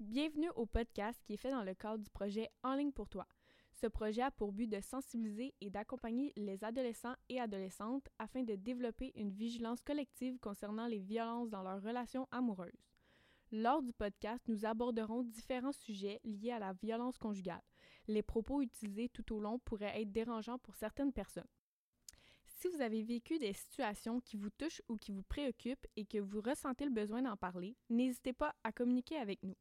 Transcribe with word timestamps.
Bienvenue 0.00 0.50
au 0.56 0.66
podcast 0.66 1.22
qui 1.24 1.34
est 1.34 1.36
fait 1.36 1.52
dans 1.52 1.62
le 1.62 1.72
cadre 1.72 2.02
du 2.02 2.10
projet 2.10 2.50
En 2.64 2.74
ligne 2.74 2.90
pour 2.90 3.08
toi. 3.08 3.28
Ce 3.74 3.86
projet 3.86 4.22
a 4.22 4.32
pour 4.32 4.52
but 4.52 4.66
de 4.66 4.80
sensibiliser 4.80 5.54
et 5.60 5.70
d'accompagner 5.70 6.32
les 6.34 6.64
adolescents 6.64 7.14
et 7.28 7.40
adolescentes 7.40 8.08
afin 8.18 8.42
de 8.42 8.56
développer 8.56 9.12
une 9.14 9.30
vigilance 9.30 9.80
collective 9.82 10.40
concernant 10.40 10.88
les 10.88 10.98
violences 10.98 11.48
dans 11.48 11.62
leurs 11.62 11.80
relations 11.80 12.26
amoureuses. 12.32 12.84
Lors 13.52 13.82
du 13.82 13.92
podcast, 13.92 14.42
nous 14.48 14.64
aborderons 14.64 15.22
différents 15.22 15.72
sujets 15.72 16.20
liés 16.24 16.50
à 16.50 16.58
la 16.58 16.72
violence 16.72 17.16
conjugale. 17.16 17.62
Les 18.08 18.22
propos 18.22 18.62
utilisés 18.62 19.10
tout 19.10 19.32
au 19.32 19.38
long 19.38 19.60
pourraient 19.60 20.02
être 20.02 20.10
dérangeants 20.10 20.58
pour 20.58 20.74
certaines 20.74 21.12
personnes. 21.12 21.46
Si 22.46 22.66
vous 22.66 22.80
avez 22.80 23.04
vécu 23.04 23.38
des 23.38 23.52
situations 23.52 24.20
qui 24.20 24.36
vous 24.36 24.50
touchent 24.50 24.82
ou 24.88 24.96
qui 24.96 25.12
vous 25.12 25.22
préoccupent 25.22 25.86
et 25.94 26.04
que 26.04 26.18
vous 26.18 26.40
ressentez 26.40 26.84
le 26.84 26.90
besoin 26.90 27.22
d'en 27.22 27.36
parler, 27.36 27.76
n'hésitez 27.90 28.32
pas 28.32 28.56
à 28.64 28.72
communiquer 28.72 29.18
avec 29.18 29.40
nous. 29.44 29.56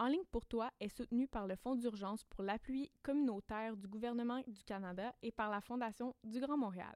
En 0.00 0.06
ligne 0.06 0.24
pour 0.30 0.46
toi 0.46 0.70
est 0.78 0.88
soutenu 0.88 1.26
par 1.26 1.48
le 1.48 1.56
Fonds 1.56 1.74
d'urgence 1.74 2.22
pour 2.24 2.44
l'appui 2.44 2.88
communautaire 3.02 3.76
du 3.76 3.88
gouvernement 3.88 4.40
du 4.46 4.62
Canada 4.62 5.12
et 5.22 5.32
par 5.32 5.50
la 5.50 5.60
Fondation 5.60 6.14
du 6.22 6.38
Grand 6.38 6.56
Montréal. 6.56 6.94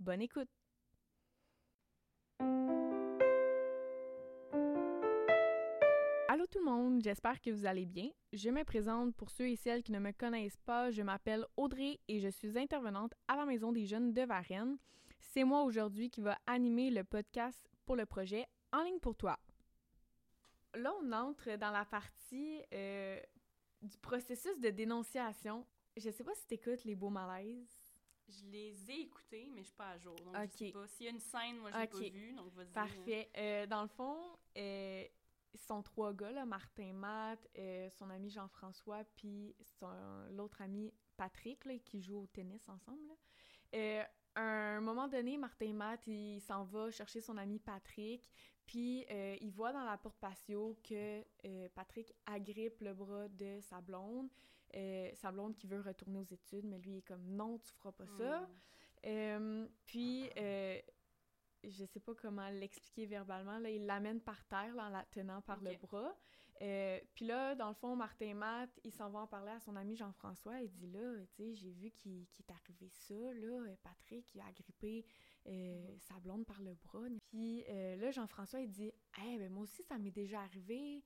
Bonne 0.00 0.20
écoute! 0.20 0.48
Allô 6.28 6.46
tout 6.48 6.58
le 6.58 6.64
monde, 6.64 7.02
j'espère 7.04 7.40
que 7.40 7.50
vous 7.50 7.66
allez 7.66 7.86
bien. 7.86 8.08
Je 8.32 8.50
me 8.50 8.64
présente 8.64 9.14
pour 9.14 9.30
ceux 9.30 9.48
et 9.48 9.56
celles 9.56 9.84
qui 9.84 9.92
ne 9.92 10.00
me 10.00 10.10
connaissent 10.10 10.60
pas. 10.64 10.90
Je 10.90 11.02
m'appelle 11.02 11.46
Audrey 11.56 12.00
et 12.08 12.18
je 12.18 12.28
suis 12.28 12.58
intervenante 12.58 13.14
à 13.28 13.36
la 13.36 13.46
Maison 13.46 13.70
des 13.70 13.86
Jeunes 13.86 14.12
de 14.12 14.22
Varennes. 14.22 14.76
C'est 15.20 15.44
moi 15.44 15.62
aujourd'hui 15.62 16.10
qui 16.10 16.20
va 16.20 16.36
animer 16.46 16.90
le 16.90 17.04
podcast 17.04 17.70
pour 17.84 17.94
le 17.94 18.06
projet 18.06 18.46
En 18.72 18.82
ligne 18.82 18.98
pour 18.98 19.14
toi. 19.14 19.38
Là, 20.74 20.92
on 21.02 21.12
entre 21.12 21.56
dans 21.56 21.70
la 21.70 21.84
partie 21.84 22.62
euh, 22.72 23.20
du 23.82 23.98
processus 23.98 24.58
de 24.60 24.70
dénonciation. 24.70 25.66
Je 25.96 26.10
sais 26.10 26.24
pas 26.24 26.34
si 26.34 26.46
tu 26.46 26.54
écoutes 26.54 26.84
les 26.84 26.94
beaux 26.94 27.10
malaises. 27.10 27.68
Je 28.28 28.44
les 28.46 28.90
ai 28.90 29.00
écoutés, 29.00 29.50
mais 29.52 29.62
je 29.62 29.66
suis 29.66 29.76
pas 29.76 29.90
à 29.90 29.98
jour. 29.98 30.14
Donc, 30.16 30.36
Ok. 30.36 30.50
je 30.52 30.56
sais 30.66 30.70
pas. 30.72 30.86
S'il 30.86 31.06
y 31.06 31.08
a 31.08 31.12
une 31.12 31.18
scène, 31.18 31.58
moi, 31.58 31.70
je 31.72 31.76
l'ai 31.78 31.82
Ok. 31.84 31.90
pas 31.90 31.98
vue. 32.18 32.32
Donc, 32.34 32.52
vas-y. 32.54 32.72
Parfait. 32.72 33.30
Euh, 33.36 33.66
dans 33.66 33.82
le 33.82 33.88
fond, 33.88 34.16
euh, 34.56 35.04
ils 35.52 35.58
sont 35.60 35.82
trois 35.82 36.12
gars, 36.14 36.30
là, 36.30 36.46
Martin 36.46 36.92
Matt, 36.92 37.40
euh, 37.58 37.90
son 37.90 38.08
ami 38.08 38.30
Jean-François, 38.30 39.02
puis 39.16 39.56
son- 39.80 40.28
l'autre 40.30 40.60
ami 40.62 40.94
Patrick, 41.16 41.64
là, 41.64 41.76
qui 41.80 42.00
joue 42.00 42.18
au 42.18 42.26
tennis 42.28 42.68
ensemble. 42.68 43.02
là. 43.08 44.08
À 44.36 44.40
un 44.76 44.80
moment 44.80 45.08
donné, 45.08 45.36
Martin 45.36 45.72
Matt, 45.72 46.06
il 46.06 46.40
s'en 46.40 46.62
va 46.62 46.92
chercher 46.92 47.20
son 47.20 47.36
ami 47.36 47.58
Patrick, 47.58 48.22
puis 48.70 49.04
euh, 49.10 49.36
il 49.40 49.50
voit 49.50 49.72
dans 49.72 49.82
la 49.82 49.98
porte 49.98 50.20
patio 50.20 50.78
que 50.84 51.24
euh, 51.44 51.68
Patrick 51.74 52.14
agrippe 52.24 52.80
le 52.82 52.94
bras 52.94 53.26
de 53.26 53.58
sa 53.62 53.80
blonde, 53.80 54.28
euh, 54.76 55.10
sa 55.14 55.32
blonde 55.32 55.56
qui 55.56 55.66
veut 55.66 55.80
retourner 55.80 56.20
aux 56.20 56.32
études, 56.32 56.64
mais 56.66 56.78
lui 56.78 56.92
il 56.92 56.98
est 56.98 57.02
comme 57.02 57.26
non, 57.26 57.58
tu 57.58 57.72
feras 57.72 57.90
pas 57.90 58.06
ça. 58.06 58.48
Hmm. 59.04 59.66
Puis, 59.86 60.30
je 60.36 61.84
sais 61.84 61.98
pas 61.98 62.14
comment 62.14 62.48
l'expliquer 62.50 63.06
verbalement, 63.06 63.58
là, 63.58 63.70
il 63.70 63.86
l'amène 63.86 64.20
par 64.20 64.44
terre 64.44 64.72
là, 64.76 64.86
en 64.86 64.90
la 64.90 65.04
tenant 65.06 65.42
par 65.42 65.60
le 65.60 65.76
bras. 65.76 66.16
Puis 66.60 67.24
là, 67.24 67.56
dans 67.56 67.70
le 67.70 67.74
fond, 67.74 67.96
Martin 67.96 68.34
Matt, 68.34 68.70
il 68.84 68.92
s'en 68.92 69.10
va 69.10 69.18
en 69.18 69.26
parler 69.26 69.50
à 69.50 69.58
son 69.58 69.74
ami 69.74 69.96
Jean-François. 69.96 70.60
Il 70.60 70.70
dit 70.70 70.86
là, 70.86 71.16
tu 71.32 71.42
sais, 71.42 71.54
j'ai 71.54 71.72
vu 71.72 71.90
qu'il 71.90 72.24
est 72.38 72.50
arrivé 72.52 72.88
ça, 72.88 73.14
là, 73.14 73.74
Patrick, 73.82 74.32
il 74.32 74.40
a 74.40 74.46
agrippé 74.46 75.04
euh, 75.46 75.90
Mhm. 75.92 75.98
sa 76.00 76.14
blonde 76.20 76.44
par 76.46 76.60
le 76.62 76.74
bras. 76.74 77.06
Puis 77.30 77.64
euh, 77.68 77.96
là, 77.96 78.10
Jean-François, 78.10 78.60
il 78.60 78.70
dit 78.70 78.92
Eh, 79.24 79.38
ben 79.38 79.50
moi 79.52 79.62
aussi, 79.64 79.82
ça 79.82 79.98
m'est 79.98 80.10
déjà 80.10 80.40
arrivé. 80.40 81.02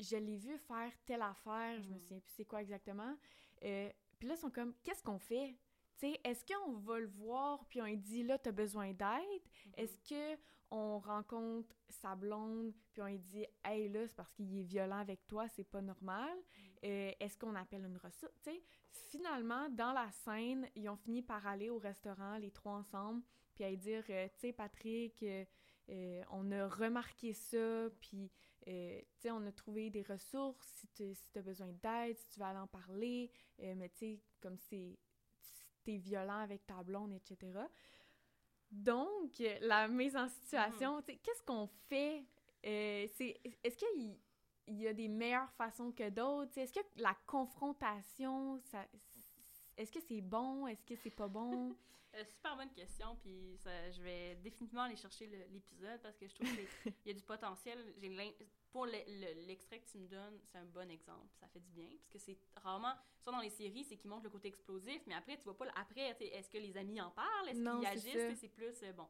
Je 0.00 0.16
l'ai 0.16 0.36
vu 0.36 0.56
faire 0.58 0.92
telle 1.04 1.22
affaire, 1.22 1.80
je 1.82 1.88
me 1.88 1.94
Mhm. 1.94 2.00
souviens 2.00 2.20
plus 2.20 2.32
c'est 2.32 2.44
quoi 2.44 2.60
exactement. 2.62 3.16
Euh, 3.64 3.90
puis 4.18 4.28
là, 4.28 4.34
ils 4.34 4.38
sont 4.40 4.50
comme 4.50 4.74
Qu'est-ce 4.82 5.02
qu'on 5.02 5.18
fait 5.18 5.56
tu 5.98 6.08
sais, 6.10 6.20
est-ce 6.24 6.44
qu'on 6.44 6.72
va 6.78 6.98
le 6.98 7.06
voir? 7.06 7.64
Puis 7.66 7.80
on 7.80 7.84
lui 7.84 7.96
dit 7.98 8.22
là 8.24 8.36
t'as 8.38 8.50
besoin 8.50 8.92
d'aide 8.92 9.42
Mhm. 9.66 9.72
Est-ce 9.76 9.98
que 9.98 10.40
on 10.70 10.98
rencontre 10.98 11.76
sa 11.90 12.16
blonde 12.16 12.72
puis 12.92 13.02
on 13.02 13.06
lui 13.06 13.18
dit 13.18 13.44
hey 13.62 13.88
là 13.90 14.06
c'est 14.08 14.16
parce 14.16 14.32
qu'il 14.32 14.58
est 14.58 14.62
violent 14.62 14.96
avec 14.98 15.26
toi 15.26 15.46
c'est 15.48 15.64
pas 15.68 15.82
normal 15.82 16.36
Euh, 16.84 17.12
Est-ce 17.20 17.36
qu'on 17.38 17.54
appelle 17.54 17.84
une 17.84 17.98
ressource 17.98 18.34
Tu 18.42 18.50
sais, 18.50 18.62
finalement 18.90 19.68
dans 19.68 19.92
la 19.92 20.10
scène 20.10 20.66
ils 20.74 20.88
ont 20.88 20.96
fini 20.96 21.22
par 21.22 21.46
aller 21.46 21.68
au 21.70 21.78
restaurant 21.78 22.36
les 22.38 22.50
trois 22.50 22.72
ensemble 22.72 23.22
puis 23.54 23.64
à 23.64 23.70
lui 23.70 23.76
dire 23.76 24.04
euh, 24.10 24.28
tu 24.34 24.40
sais 24.40 24.52
Patrick 24.52 25.22
euh, 25.22 25.44
euh, 25.90 26.22
on 26.30 26.50
a 26.52 26.68
remarqué 26.68 27.32
ça 27.32 27.88
puis 28.00 28.30
tu 28.64 28.70
sais 29.18 29.30
on 29.30 29.44
a 29.44 29.52
trouvé 29.52 29.90
des 29.90 30.02
ressources 30.02 30.66
si 30.66 30.88
tu 30.88 31.14
si 31.14 31.38
as 31.38 31.42
besoin 31.42 31.72
d'aide 31.82 32.16
si 32.16 32.28
tu 32.28 32.38
veux 32.38 32.46
aller 32.46 32.60
en 32.60 32.68
parler 32.68 33.30
mais 33.58 33.88
tu 33.88 33.98
sais 33.98 34.20
comme 34.40 34.56
c'est 34.56 34.98
t'es 35.82 35.96
violent 35.96 36.38
avec 36.38 36.66
ta 36.66 36.82
blonde, 36.82 37.12
etc. 37.12 37.58
Donc, 38.70 39.42
la 39.60 39.88
mise 39.88 40.16
en 40.16 40.28
situation, 40.28 41.02
tu 41.02 41.12
sais, 41.12 41.18
qu'est-ce 41.22 41.42
qu'on 41.42 41.66
fait? 41.88 42.24
Euh, 42.64 43.06
c'est, 43.16 43.40
est-ce 43.62 43.76
qu'il 43.76 44.16
il 44.68 44.80
y 44.80 44.86
a 44.86 44.92
des 44.94 45.08
meilleures 45.08 45.50
façons 45.52 45.90
que 45.90 46.08
d'autres? 46.08 46.56
Est-ce 46.56 46.72
que 46.72 46.80
la 46.96 47.14
confrontation, 47.26 48.60
ça, 48.70 48.86
est-ce 49.76 49.90
que 49.90 50.00
c'est 50.00 50.20
bon? 50.20 50.66
Est-ce 50.68 50.84
que 50.84 50.94
c'est 50.96 51.14
pas 51.14 51.28
bon? 51.28 51.76
Euh, 52.14 52.24
super 52.26 52.56
bonne 52.56 52.70
question, 52.72 53.16
puis 53.22 53.56
ça, 53.56 53.90
je 53.90 54.02
vais 54.02 54.34
définitivement 54.36 54.82
aller 54.82 54.96
chercher 54.96 55.26
l'épisode 55.50 55.98
parce 56.02 56.16
que 56.18 56.28
je 56.28 56.34
trouve 56.34 56.46
qu'il 56.54 56.66
y 57.06 57.10
a 57.10 57.14
du 57.14 57.22
potentiel. 57.22 57.94
Pour 58.70 58.84
le- 58.86 58.92
le- 58.92 59.46
l'extrait 59.46 59.80
que 59.80 59.90
tu 59.90 59.98
me 59.98 60.06
donnes, 60.08 60.38
c'est 60.44 60.58
un 60.58 60.64
bon 60.66 60.90
exemple. 60.90 61.28
Ça 61.40 61.48
fait 61.48 61.60
du 61.60 61.70
bien 61.70 61.88
parce 61.98 62.08
que 62.10 62.18
c'est 62.18 62.38
rarement, 62.56 62.94
soit 63.22 63.32
dans 63.32 63.40
les 63.40 63.48
séries, 63.50 63.84
c'est 63.84 63.96
qu'ils 63.96 64.10
montrent 64.10 64.24
le 64.24 64.30
côté 64.30 64.48
explosif, 64.48 65.02
mais 65.06 65.14
après, 65.14 65.36
tu 65.38 65.44
vois 65.44 65.56
pas. 65.56 65.66
Après, 65.74 66.00
est-ce 66.20 66.50
que 66.50 66.58
les 66.58 66.76
amis 66.76 67.00
en 67.00 67.10
parlent? 67.12 67.48
Est-ce 67.48 67.58
qu'ils 67.78 67.86
agissent? 67.86 68.38
C'est 68.40 68.48
plus 68.48 68.82
euh, 68.82 68.92
bon. 68.92 69.08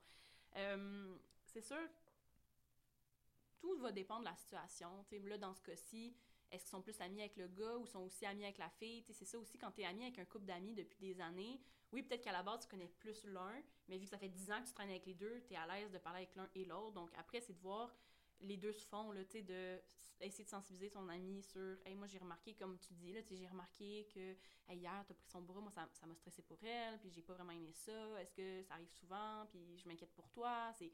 Euh, 0.57 1.17
c'est 1.47 1.61
sûr, 1.61 1.79
tout 3.59 3.77
va 3.79 3.93
dépendre 3.93 4.21
de 4.21 4.27
la 4.27 4.37
situation. 4.37 5.05
Tu 5.09 5.19
là, 5.21 5.39
dans 5.39 5.55
ce 5.55 5.62
cas-ci, 5.62 6.15
est-ce 6.53 6.65
qu'ils 6.65 6.71
sont 6.71 6.83
plus 6.83 7.01
amis 7.01 7.21
avec 7.21 7.37
le 7.37 7.49
gars 7.49 7.77
ou 7.77 7.87
sont 7.87 8.01
aussi 8.01 8.27
amis 8.27 8.45
avec 8.45 8.59
la 8.59 8.69
fille? 8.69 9.03
C'est 9.11 9.25
ça 9.25 9.39
aussi, 9.39 9.59
quand 9.59 9.73
tu 9.73 9.81
es 9.81 9.85
ami 9.85 10.03
avec 10.03 10.19
un 10.19 10.25
couple 10.25 10.45
d'amis 10.45 10.75
depuis 10.75 11.01
des 11.01 11.21
années, 11.21 11.61
oui, 11.93 12.03
peut-être 12.03 12.23
qu'à 12.23 12.33
la 12.33 12.43
base, 12.43 12.61
tu 12.61 12.69
connais 12.69 12.89
plus 12.89 13.25
l'un, 13.25 13.63
mais 13.89 13.99
vu 13.99 14.05
que 14.05 14.11
ça 14.11 14.19
fait 14.19 14.29
10 14.29 14.53
ans 14.53 14.61
que 14.62 14.69
tu 14.69 14.75
traînes 14.75 14.91
avec 14.91 15.07
les 15.07 15.15
deux, 15.15 15.43
tu 15.47 15.55
es 15.55 15.57
à 15.57 15.67
l'aise 15.67 15.91
de 15.91 15.99
parler 15.99 16.19
avec 16.19 16.37
l'un 16.37 16.49
et 16.55 16.65
l'autre. 16.65 16.93
Donc 16.93 17.11
après, 17.17 17.41
c'est 17.41 17.55
de 17.55 17.61
voir 17.61 17.95
les 18.41 18.57
deux 18.57 18.73
se 18.73 18.87
font, 18.87 19.12
là, 19.12 19.23
de 19.25 19.81
essayer 20.21 20.45
de 20.45 20.49
sensibiliser 20.49 20.91
ton 20.91 21.09
ami 21.09 21.43
sur 21.43 21.79
«Hey, 21.85 21.95
moi, 21.97 22.07
j'ai 22.07 22.19
remarqué, 22.19 22.55
comme 22.55 22.79
tu 22.79 22.93
dis, 22.95 23.12
là, 23.12 23.21
j'ai 23.29 23.47
remarqué 23.49 24.07
que 24.15 24.37
hey, 24.69 24.79
hier, 24.79 25.05
t'as 25.07 25.15
pris 25.15 25.27
son 25.27 25.43
bras, 25.43 25.61
moi, 25.61 25.71
ça 25.71 25.89
ça 25.93 26.07
m'a 26.07 26.15
stressé 26.15 26.43
pour 26.43 26.62
elle, 26.62 26.99
puis 27.01 27.11
j'ai 27.11 27.23
pas 27.23 27.35
vraiment 27.35 27.53
aimé 27.53 27.73
ça. 27.73 28.21
Est-ce 28.21 28.33
que 28.33 28.62
ça 28.62 28.75
arrive 28.75 28.91
souvent? 28.91 29.47
Puis 29.51 29.79
je 29.79 29.89
m'inquiète 29.89 30.12
pour 30.15 30.29
toi? 30.31 30.73
C'est 30.79 30.93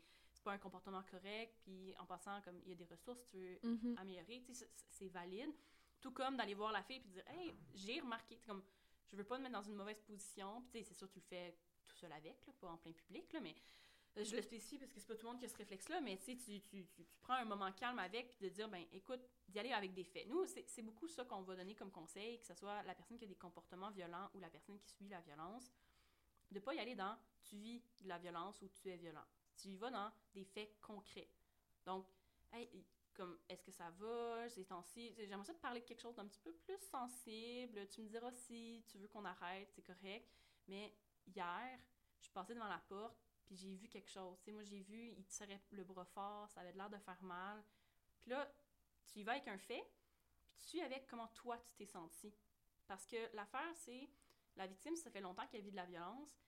pas 0.48 0.54
un 0.54 0.58
comportement 0.58 1.02
correct. 1.02 1.54
Puis 1.62 1.94
en 1.98 2.06
passant, 2.06 2.40
comme 2.42 2.58
il 2.64 2.70
y 2.70 2.72
a 2.72 2.74
des 2.74 2.86
ressources, 2.86 3.22
tu 3.26 3.36
veux 3.36 3.58
Mhm. 3.62 3.96
améliorer, 3.98 4.42
tu 4.46 4.54
sais, 4.54 4.68
c'est- 4.88 5.08
valide. 5.08 5.52
Tout 6.00 6.12
comme 6.12 6.36
d'aller 6.36 6.54
voir 6.54 6.72
la 6.72 6.82
fille 6.82 7.00
puis 7.00 7.10
dire 7.10 7.24
Hey, 7.28 7.54
j'ai 7.74 8.00
remarqué, 8.00 8.38
comme 8.46 8.62
je 9.08 9.16
veux 9.16 9.24
pas 9.24 9.36
te 9.36 9.42
mettre 9.42 9.54
dans 9.54 9.62
une 9.62 9.74
mauvaise 9.74 10.00
position, 10.00 10.62
puis 10.62 10.70
tu 10.70 10.78
sais, 10.78 10.84
c'est 10.84 10.94
sûr, 10.94 11.08
tu 11.10 11.18
le 11.18 11.24
fais 11.24 11.56
tout 11.86 11.96
seul 11.96 12.12
avec, 12.12 12.46
là, 12.46 12.52
pas 12.60 12.68
en 12.70 12.76
plein 12.78 12.92
public, 12.92 13.32
là, 13.32 13.40
mais 13.40 13.54
euh, 14.16 14.24
je 14.24 14.36
le 14.36 14.42
spécifie 14.42 14.78
parce 14.78 14.90
que 14.92 15.00
c'est 15.00 15.06
pas 15.06 15.16
tout 15.16 15.26
le 15.26 15.32
monde 15.32 15.38
qui 15.40 15.44
a 15.46 15.48
ce 15.48 15.56
réflexe-là, 15.56 16.00
mais 16.00 16.16
tu 16.18 16.36
tu, 16.36 16.60
tu, 16.60 16.86
tu, 16.86 17.04
tu 17.06 17.18
prends 17.20 17.34
un 17.34 17.44
moment 17.44 17.70
calme 17.72 17.98
avec 17.98 18.30
puis 18.30 18.38
de 18.40 18.48
dire 18.48 18.68
ben 18.68 18.84
écoute, 18.92 19.20
d'y 19.48 19.58
aller 19.58 19.72
avec 19.72 19.92
des 19.92 20.04
faits. 20.04 20.26
Nous, 20.28 20.46
c'est 20.46 20.66
c'est 20.68 20.82
beaucoup 20.82 21.08
ça 21.08 21.24
qu'on 21.24 21.42
va 21.42 21.56
donner 21.56 21.74
comme 21.74 21.90
conseil, 21.90 22.38
que 22.40 22.46
ce 22.46 22.54
soit 22.54 22.82
la 22.84 22.94
personne 22.94 23.18
qui 23.18 23.24
a 23.24 23.28
des 23.28 23.36
comportements 23.36 23.90
violents 23.90 24.30
ou 24.34 24.38
la 24.40 24.48
personne 24.50 24.78
qui 24.78 24.88
subit 24.88 25.08
la 25.10 25.20
violence, 25.20 25.72
de 26.50 26.60
pas 26.60 26.74
y 26.74 26.78
aller 26.78 26.94
dans 26.94 27.16
tu 27.42 27.56
vis 27.56 27.82
de 28.00 28.08
la 28.08 28.18
violence 28.18 28.60
ou 28.62 28.68
tu 28.68 28.88
es 28.90 28.96
violent. 28.96 29.24
Tu 29.58 29.68
y 29.68 29.76
vas 29.76 29.90
dans 29.90 30.10
des 30.34 30.44
faits 30.44 30.80
concrets. 30.80 31.28
Donc, 31.84 32.06
hey, 32.52 32.86
comme 33.18 33.36
est-ce 33.48 33.64
que 33.64 33.72
ça 33.72 33.90
va? 33.90 34.48
Ces 34.48 34.64
temps-ci 34.64 35.12
j'aimerais 35.16 35.44
ça 35.44 35.52
te 35.52 35.60
parler 35.60 35.80
de 35.80 35.84
quelque 35.84 36.00
chose 36.00 36.14
d'un 36.14 36.26
petit 36.26 36.40
peu 36.40 36.52
plus 36.52 36.78
sensible. 36.78 37.88
Tu 37.88 38.00
me 38.00 38.08
diras 38.08 38.30
si 38.30 38.84
tu 38.86 38.98
veux 38.98 39.08
qu'on 39.08 39.24
arrête 39.24 39.68
c'est 39.72 39.82
correct. 39.82 40.30
Mais 40.68 40.94
hier 41.26 41.80
je 42.20 42.24
suis 42.24 42.32
passée 42.32 42.54
devant 42.54 42.68
la 42.68 42.78
porte 42.88 43.18
puis 43.44 43.56
j'ai 43.56 43.74
vu 43.74 43.88
quelque 43.88 44.08
chose. 44.10 44.38
Tu 44.38 44.44
sais 44.44 44.52
moi 44.52 44.62
j'ai 44.62 44.82
vu 44.82 45.10
il 45.16 45.26
tirait 45.26 45.60
le 45.70 45.82
bras 45.82 46.04
fort 46.04 46.48
ça 46.48 46.60
avait 46.60 46.72
l'air 46.72 46.88
de 46.88 46.98
faire 46.98 47.20
mal. 47.22 47.64
Puis 48.20 48.30
là 48.30 48.48
tu 49.06 49.18
y 49.18 49.24
vas 49.24 49.32
avec 49.32 49.48
un 49.48 49.58
fait 49.58 49.84
puis 50.52 50.62
tu 50.62 50.68
suis 50.68 50.82
avec 50.82 51.08
comment 51.08 51.28
toi 51.28 51.58
tu 51.58 51.74
t'es 51.74 51.86
senti 51.86 52.32
parce 52.86 53.04
que 53.04 53.34
l'affaire 53.34 53.74
c'est 53.74 54.08
la 54.54 54.68
victime 54.68 54.94
ça 54.94 55.10
fait 55.10 55.20
longtemps 55.20 55.46
qu'elle 55.48 55.62
vit 55.62 55.72
de 55.72 55.76
la 55.76 55.86
violence 55.86 56.38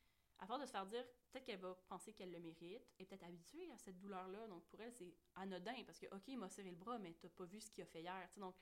à 0.41 0.47
force 0.47 0.61
de 0.61 0.67
se 0.67 0.73
faire 0.73 0.87
dire, 0.87 1.05
peut-être 1.31 1.45
qu'elle 1.45 1.61
va 1.61 1.75
penser 1.89 2.13
qu'elle 2.13 2.33
le 2.33 2.41
mérite, 2.41 2.83
et 2.99 3.05
peut-être 3.05 3.25
habituée 3.25 3.71
à 3.73 3.79
cette 3.79 3.99
douleur-là. 3.99 4.47
Donc 4.49 4.65
pour 4.67 4.81
elle, 4.81 4.93
c'est 4.93 5.15
anodin 5.37 5.85
parce 5.85 5.99
que, 5.99 6.07
OK, 6.07 6.29
il 6.29 6.39
m'a 6.39 6.49
serré 6.49 6.71
le 6.71 6.77
bras, 6.77 6.99
mais 6.99 7.15
t'as 7.21 7.29
pas 7.29 7.45
vu 7.45 7.61
ce 7.61 7.71
qu'il 7.71 7.83
a 7.83 7.87
fait 7.87 8.03
hier. 8.03 8.29
donc 8.37 8.55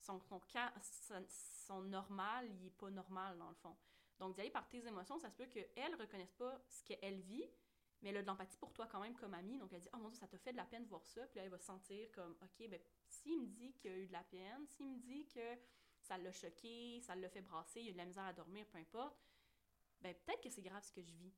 son 0.00 1.82
normal, 1.82 2.48
il 2.50 2.66
est 2.66 2.70
pas 2.70 2.90
normal 2.90 3.36
dans 3.38 3.48
le 3.48 3.54
fond. 3.56 3.76
Donc 4.18 4.34
d'y 4.34 4.40
aller 4.40 4.50
par 4.50 4.68
tes 4.68 4.84
émotions, 4.86 5.18
ça 5.18 5.30
se 5.30 5.36
peut 5.36 5.46
qu'elle 5.46 5.92
ne 5.92 5.96
reconnaisse 5.96 6.32
pas 6.32 6.60
ce 6.68 6.82
qu'elle 6.82 7.20
vit, 7.20 7.48
mais 8.00 8.10
elle 8.10 8.18
a 8.18 8.22
de 8.22 8.26
l'empathie 8.26 8.56
pour 8.56 8.72
toi 8.72 8.86
quand 8.86 9.00
même 9.00 9.14
comme 9.14 9.34
amie. 9.34 9.58
Donc 9.58 9.72
elle 9.72 9.80
dit 9.80 9.88
Oh 9.92 9.98
mon 9.98 10.08
Dieu, 10.08 10.18
ça 10.18 10.26
t'a 10.26 10.38
fait 10.38 10.52
de 10.52 10.56
la 10.56 10.64
peine 10.64 10.84
de 10.84 10.88
voir 10.88 11.04
ça. 11.06 11.26
Puis 11.26 11.36
là, 11.36 11.44
elle 11.44 11.50
va 11.50 11.58
sentir 11.58 12.10
comme 12.12 12.36
Ok, 12.42 12.68
ben 12.68 12.80
s'il 13.08 13.40
me 13.40 13.46
dit 13.46 13.72
qu'il 13.74 13.90
a 13.90 13.96
eu 13.96 14.06
de 14.06 14.12
la 14.12 14.24
peine, 14.24 14.66
s'il 14.66 14.86
me 14.86 14.98
dit 14.98 15.26
que 15.26 15.58
ça 16.00 16.16
l'a 16.16 16.32
choqué, 16.32 17.00
ça 17.00 17.14
l'a 17.14 17.28
fait 17.28 17.42
brasser, 17.42 17.80
il 17.80 17.88
a 17.88 17.90
eu 17.90 17.92
de 17.92 17.98
la 17.98 18.06
misère 18.06 18.24
à 18.24 18.32
dormir, 18.32 18.66
peu 18.66 18.78
importe, 18.78 19.16
ben 20.00 20.14
peut-être 20.14 20.40
que 20.40 20.50
c'est 20.50 20.62
grave 20.62 20.82
ce 20.82 20.92
que 20.92 21.02
je 21.02 21.12
vis. 21.12 21.32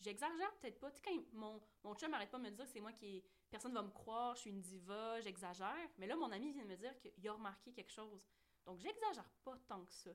J'exagère 0.00 0.52
peut-être 0.60 0.80
pas. 0.80 0.90
Tu 0.90 0.96
sais, 0.96 1.02
quand 1.04 1.32
mon, 1.32 1.62
mon 1.84 1.94
chum 1.94 2.10
m'arrête 2.10 2.30
pas 2.30 2.38
de 2.38 2.44
me 2.44 2.50
dire 2.50 2.64
que 2.64 2.70
c'est 2.70 2.80
moi 2.80 2.92
qui. 2.92 3.22
Personne 3.50 3.72
va 3.72 3.82
me 3.82 3.90
croire, 3.90 4.34
je 4.36 4.40
suis 4.40 4.50
une 4.50 4.60
diva, 4.60 5.20
j'exagère. 5.20 5.88
Mais 5.98 6.06
là, 6.06 6.16
mon 6.16 6.30
ami 6.32 6.52
vient 6.52 6.64
de 6.64 6.68
me 6.70 6.76
dire 6.76 6.96
qu'il 6.98 7.28
a 7.28 7.32
remarqué 7.32 7.72
quelque 7.72 7.92
chose. 7.92 8.24
Donc 8.64 8.78
j'exagère 8.78 9.28
pas 9.44 9.56
tant 9.68 9.84
que 9.84 9.92
ça. 9.92 10.10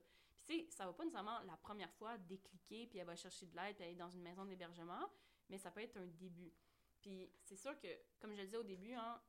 Puis 0.46 0.68
tu 0.68 0.72
ça 0.74 0.86
va 0.86 0.94
pas 0.94 1.04
nécessairement 1.04 1.40
la 1.40 1.58
première 1.58 1.92
fois 1.94 2.18
décliquer, 2.18 2.88
puis 2.88 3.00
elle 3.00 3.08
va 3.08 3.16
chercher 3.16 3.46
de 3.46 3.56
l'aide, 3.56 3.76
puis 3.76 3.86
aller 3.86 3.96
dans 3.96 4.10
une 4.10 4.22
maison 4.22 4.46
d'hébergement 4.46 5.10
mais 5.50 5.58
ça 5.58 5.72
peut 5.72 5.82
être 5.82 5.98
un 5.98 6.08
début. 6.08 6.54
Puis 7.02 7.32
c'est 7.44 7.56
sûr 7.56 7.80
que, 7.80 7.88
comme 8.20 8.32
je 8.32 8.38
le 8.38 8.46
disais 8.46 8.58
au 8.58 8.64
début, 8.64 8.94
hein, 8.94 9.22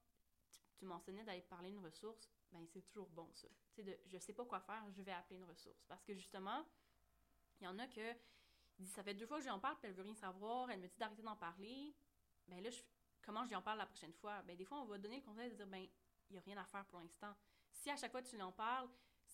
tu, 0.79 0.85
mentionnais 0.85 1.25
d'aller 1.25 1.43
parler 1.43 1.71
une 1.71 1.79
ressource, 1.79 2.31
ben 2.53 2.67
c'est 2.67 2.83
toujours 2.83 3.09
bon 3.09 3.29
ça. 3.33 3.49
Tu 3.75 3.83
sais, 3.83 4.01
je 4.07 4.19
sais 4.19 4.33
pas 4.33 4.45
quoi 4.45 4.61
faire, 4.61 4.85
je 4.91 5.03
vais 5.03 5.13
appeler 5.13 5.37
une 5.37 5.45
ressource. 5.45 5.85
Parce 5.85 6.05
que 6.05 6.15
justement, 6.15 6.67
il 7.61 7.65
y 7.65 7.67
en 7.67 7.79
a 7.79 7.87
que, 7.87 8.15
ça 8.85 9.03
fait 9.03 9.15
deux 9.15 9.27
fois 9.27 9.39
que 9.39 9.45
j'en 9.45 9.59
parle, 9.59 9.77
puis 9.79 9.89
elle 9.89 9.95
veut 9.95 10.03
rien 10.03 10.15
savoir, 10.15 10.71
elle 10.71 10.81
me 10.81 10.89
dit 10.89 10.97
d'arrêter 10.99 11.23
d'en 11.23 11.37
parler. 11.37 11.95
Ben 12.47 12.63
là, 12.63 12.71
comment 13.23 13.43
je 13.45 13.49
lui 13.49 13.57
en 13.57 13.63
parle 13.63 13.79
la 13.79 13.87
prochaine 13.87 14.13
fois? 14.13 14.43
Ben 14.43 14.57
des 14.57 14.65
fois, 14.65 14.81
on 14.81 14.85
va 14.85 14.99
donner 14.99 15.17
le 15.17 15.23
conseil 15.23 15.51
de 15.51 15.57
dire, 15.57 15.67
ben, 15.67 15.87
il 16.29 16.33
n'y 16.33 16.39
a 16.39 16.43
rien 16.43 16.57
à 16.59 16.65
faire 16.65 16.85
pour 16.87 17.01
l'instant. 17.01 17.35
Si 17.73 17.91
à 17.91 17.97
chaque 17.97 18.11
fois 18.11 18.23
que 18.23 18.29
tu 18.29 18.37
lui 18.37 18.43
en 18.43 18.53
parles, 18.53 18.89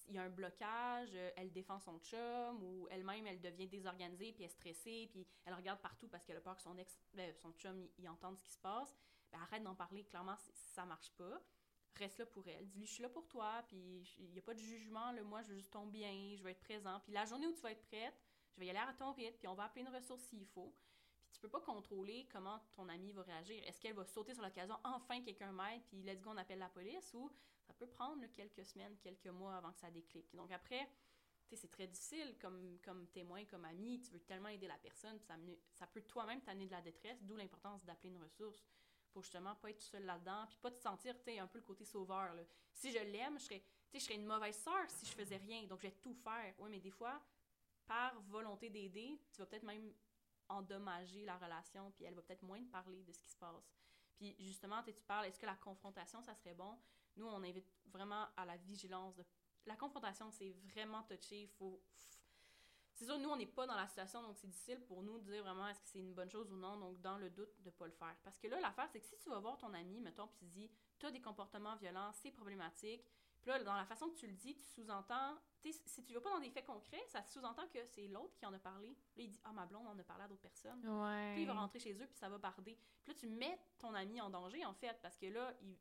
il 0.09 0.15
y 0.15 0.19
a 0.19 0.23
un 0.23 0.31
blocage, 0.31 1.11
euh, 1.15 1.31
elle 1.37 1.53
défend 1.53 1.79
son 1.79 1.99
chum 2.01 2.63
ou 2.63 2.89
elle-même 2.91 3.27
elle 3.27 3.41
devient 3.41 3.69
désorganisée 3.69 4.33
puis 4.33 4.43
elle 4.43 4.51
est 4.51 4.53
stressée 4.53 5.09
puis 5.11 5.27
elle 5.45 5.55
regarde 5.55 5.81
partout 5.81 6.09
parce 6.09 6.25
qu'elle 6.25 6.37
a 6.37 6.41
peur 6.41 6.57
que 6.57 6.63
son 6.63 6.77
ex 6.79 6.99
ben, 7.15 7.33
son 7.35 7.53
chum 7.53 7.89
y, 7.99 8.09
entende 8.09 8.37
ce 8.39 8.45
qui 8.45 8.53
se 8.53 8.59
passe, 8.59 8.97
ben 9.31 9.41
arrête 9.41 9.63
d'en 9.63 9.75
parler, 9.75 10.05
clairement 10.05 10.37
ça 10.55 10.85
marche 10.85 11.11
pas. 11.13 11.41
Reste 11.99 12.19
là 12.19 12.27
pour 12.27 12.47
elle, 12.49 12.67
dis-lui 12.69 12.87
je 12.87 12.93
suis 12.93 13.03
là 13.03 13.09
pour 13.09 13.29
toi 13.29 13.63
puis 13.69 14.03
il 14.19 14.31
n'y 14.31 14.39
a 14.39 14.43
pas 14.43 14.55
de 14.55 14.59
jugement, 14.59 15.13
là, 15.13 15.23
moi 15.23 15.43
je 15.43 15.49
veux 15.49 15.57
juste 15.57 15.73
ton 15.73 15.87
bien, 15.87 16.35
je 16.37 16.43
vais 16.43 16.53
être 16.53 16.63
présent 16.63 17.01
puis 17.01 17.13
la 17.13 17.25
journée 17.25 17.47
où 17.47 17.53
tu 17.53 17.61
vas 17.61 17.71
être 17.71 17.85
prête, 17.85 18.15
je 18.55 18.61
vais 18.61 18.67
y 18.67 18.71
aller 18.71 18.79
à 18.79 18.93
ton 18.95 19.13
rythme 19.13 19.37
puis 19.39 19.49
on 19.49 19.55
va 19.55 19.65
appeler 19.65 19.83
une 19.83 19.95
ressource 19.95 20.23
s'il 20.23 20.47
faut. 20.47 20.75
Puis 21.23 21.31
tu 21.33 21.41
peux 21.41 21.49
pas 21.49 21.61
contrôler 21.61 22.27
comment 22.33 22.61
ton 22.73 22.89
ami 22.89 23.13
va 23.13 23.23
réagir. 23.23 23.63
Est-ce 23.67 23.81
qu'elle 23.81 23.95
va 23.95 24.05
sauter 24.05 24.35
sur 24.35 24.43
l'occasion, 24.43 24.77
enfin 24.85 25.23
quelqu'un 25.23 25.53
m'aide 25.53 25.83
puis 25.87 26.03
let's 26.03 26.21
go 26.21 26.31
on 26.31 26.37
appelle 26.39 26.59
la 26.59 26.69
police 26.71 27.13
ou 27.15 27.31
ça 27.67 27.73
peut 27.75 27.87
prendre 27.87 28.25
quelques 28.33 28.65
semaines, 28.65 28.97
quelques 28.99 29.29
mois 29.29 29.57
avant 29.57 29.73
que 29.73 29.79
ça 29.79 29.91
déclique. 29.91 30.35
Donc 30.35 30.51
après, 30.51 30.89
c'est 31.57 31.71
très 31.71 31.87
difficile 31.87 32.35
comme, 32.41 33.07
témoin, 33.13 33.45
comme 33.45 33.65
ami, 33.65 34.01
tu 34.01 34.11
veux 34.11 34.21
tellement 34.21 34.49
aider 34.49 34.67
la 34.67 34.79
personne, 34.79 35.19
ça, 35.21 35.35
ça 35.75 35.87
peut 35.87 36.03
toi-même 36.03 36.41
t'amener 36.41 36.67
de 36.67 36.73
la 36.73 36.81
détresse, 36.81 37.23
d'où 37.23 37.37
l'importance 37.37 37.85
d'appeler 37.85 38.11
une 38.11 38.23
ressource 38.23 38.65
pour 39.13 39.23
justement 39.23 39.55
pas 39.57 39.71
être 39.71 39.79
tout 39.79 39.87
seul 39.87 40.05
là-dedans, 40.05 40.47
puis 40.49 40.57
pas 40.59 40.71
te 40.71 40.79
sentir, 40.79 41.15
tu 41.23 41.39
un 41.39 41.47
peu 41.47 41.59
le 41.59 41.65
côté 41.65 41.85
sauveur. 41.85 42.35
Si 42.73 42.91
je 42.91 42.99
l'aime, 42.99 43.39
je 43.39 43.45
serais, 43.45 43.63
je 43.93 43.99
serais 43.99 44.15
une 44.15 44.27
mauvaise 44.27 44.57
sœur 44.57 44.89
si 44.89 45.07
je 45.07 45.13
faisais 45.13 45.37
rien, 45.37 45.65
donc 45.65 45.81
je 45.81 45.89
vais 45.89 45.95
tout 46.03 46.15
faire. 46.15 46.55
Oui, 46.59 46.71
mais 46.71 46.81
des 46.81 46.91
fois, 46.91 47.21
par 47.87 48.21
volonté 48.23 48.71
d'aider, 48.71 49.21
tu 49.33 49.41
vas 49.41 49.47
peut-être 49.47 49.65
même 49.65 49.93
endommager 50.49 51.25
la 51.25 51.37
relation, 51.37 51.91
puis 51.93 52.05
elle 52.05 52.15
va 52.15 52.23
peut-être 52.23 52.43
moins 52.43 52.63
te 52.63 52.71
parler 52.71 53.03
de 53.03 53.13
ce 53.13 53.21
qui 53.21 53.31
se 53.31 53.37
passe. 53.37 53.73
Puis 54.17 54.35
justement, 54.39 54.83
tu 54.83 54.93
parles, 55.03 55.27
est-ce 55.27 55.39
que 55.39 55.47
la 55.47 55.57
confrontation, 55.57 56.23
ça 56.23 56.35
serait 56.35 56.55
bon? 56.55 56.79
Nous, 57.17 57.27
on 57.27 57.43
invite 57.43 57.69
vraiment 57.87 58.27
à 58.37 58.45
la 58.45 58.57
vigilance. 58.57 59.21
La 59.67 59.77
confrontation, 59.77 60.31
c'est 60.31 60.51
vraiment 60.75 61.03
touché. 61.03 61.47
Faut... 61.59 61.83
C'est 62.95 63.07
sûr, 63.07 63.19
nous, 63.19 63.31
on 63.31 63.37
n'est 63.37 63.47
pas 63.47 63.67
dans 63.67 63.75
la 63.75 63.87
situation, 63.87 64.23
donc 64.23 64.37
c'est 64.37 64.49
difficile 64.49 64.81
pour 64.83 65.03
nous 65.03 65.19
de 65.19 65.25
dire 65.25 65.43
vraiment 65.43 65.67
est-ce 65.69 65.81
que 65.81 65.89
c'est 65.89 65.99
une 65.99 66.13
bonne 66.13 66.31
chose 66.31 66.51
ou 66.53 66.57
non. 66.57 66.77
Donc, 66.77 67.01
dans 67.01 67.17
le 67.19 67.31
doute, 67.31 67.51
de 67.61 67.67
ne 67.67 67.71
pas 67.71 67.87
le 67.87 67.93
faire. 67.93 68.15
Parce 68.23 68.39
que 68.39 68.49
là, 68.49 68.61
l'affaire, 68.61 68.89
c'est 68.91 69.01
que 69.01 69.07
si 69.07 69.17
tu 69.19 69.29
vas 69.31 69.41
voir 69.41 69.57
ton 69.57 69.73
ami, 69.73 70.01
mettons, 70.01 70.27
puis 70.27 70.37
tu 70.39 70.45
dis 70.47 70.71
tu 70.99 71.07
as 71.07 71.11
des 71.11 71.21
comportements 71.21 71.77
violents, 71.77 72.13
c'est 72.13 72.31
problématique. 72.31 73.05
Puis 73.41 73.51
là, 73.51 73.63
dans 73.65 73.75
la 73.75 73.85
façon 73.85 74.09
que 74.09 74.15
tu 74.15 74.27
le 74.27 74.35
dis, 74.35 74.55
tu 74.55 74.65
sous-entends. 74.65 75.37
Si 75.65 76.05
tu 76.05 76.15
vas 76.15 76.21
pas 76.21 76.31
dans 76.31 76.41
des 76.41 76.51
faits 76.51 76.65
concrets, 76.65 77.03
ça 77.09 77.25
sous-entend 77.25 77.67
que 77.69 77.85
c'est 77.87 78.07
l'autre 78.07 78.35
qui 78.37 78.47
en 78.47 78.53
a 78.53 78.59
parlé. 78.59 78.91
Là, 79.17 79.23
il 79.23 79.31
dit 79.31 79.41
Ah, 79.45 79.53
ma 79.53 79.67
blonde 79.67 79.87
en 79.87 79.99
a 79.99 80.03
parlé 80.05 80.25
à 80.25 80.29
d'autres 80.29 80.43
personnes. 80.43 80.81
Puis 81.35 81.43
il 81.43 81.47
va 81.47 81.55
rentrer 81.55 81.81
chez 81.81 81.93
eux, 81.95 82.07
puis 82.07 82.17
ça 82.17 82.29
va 82.29 82.39
barder. 82.39 82.79
Puis 83.03 83.13
là, 83.13 83.19
tu 83.19 83.27
mets 83.27 83.59
ton 83.79 83.95
ami 83.95 84.21
en 84.21 84.31
danger, 84.31 84.65
en 84.65 84.75
fait, 84.75 84.97
parce 85.03 85.17
que 85.17 85.27
là, 85.27 85.53
il, 85.61 85.77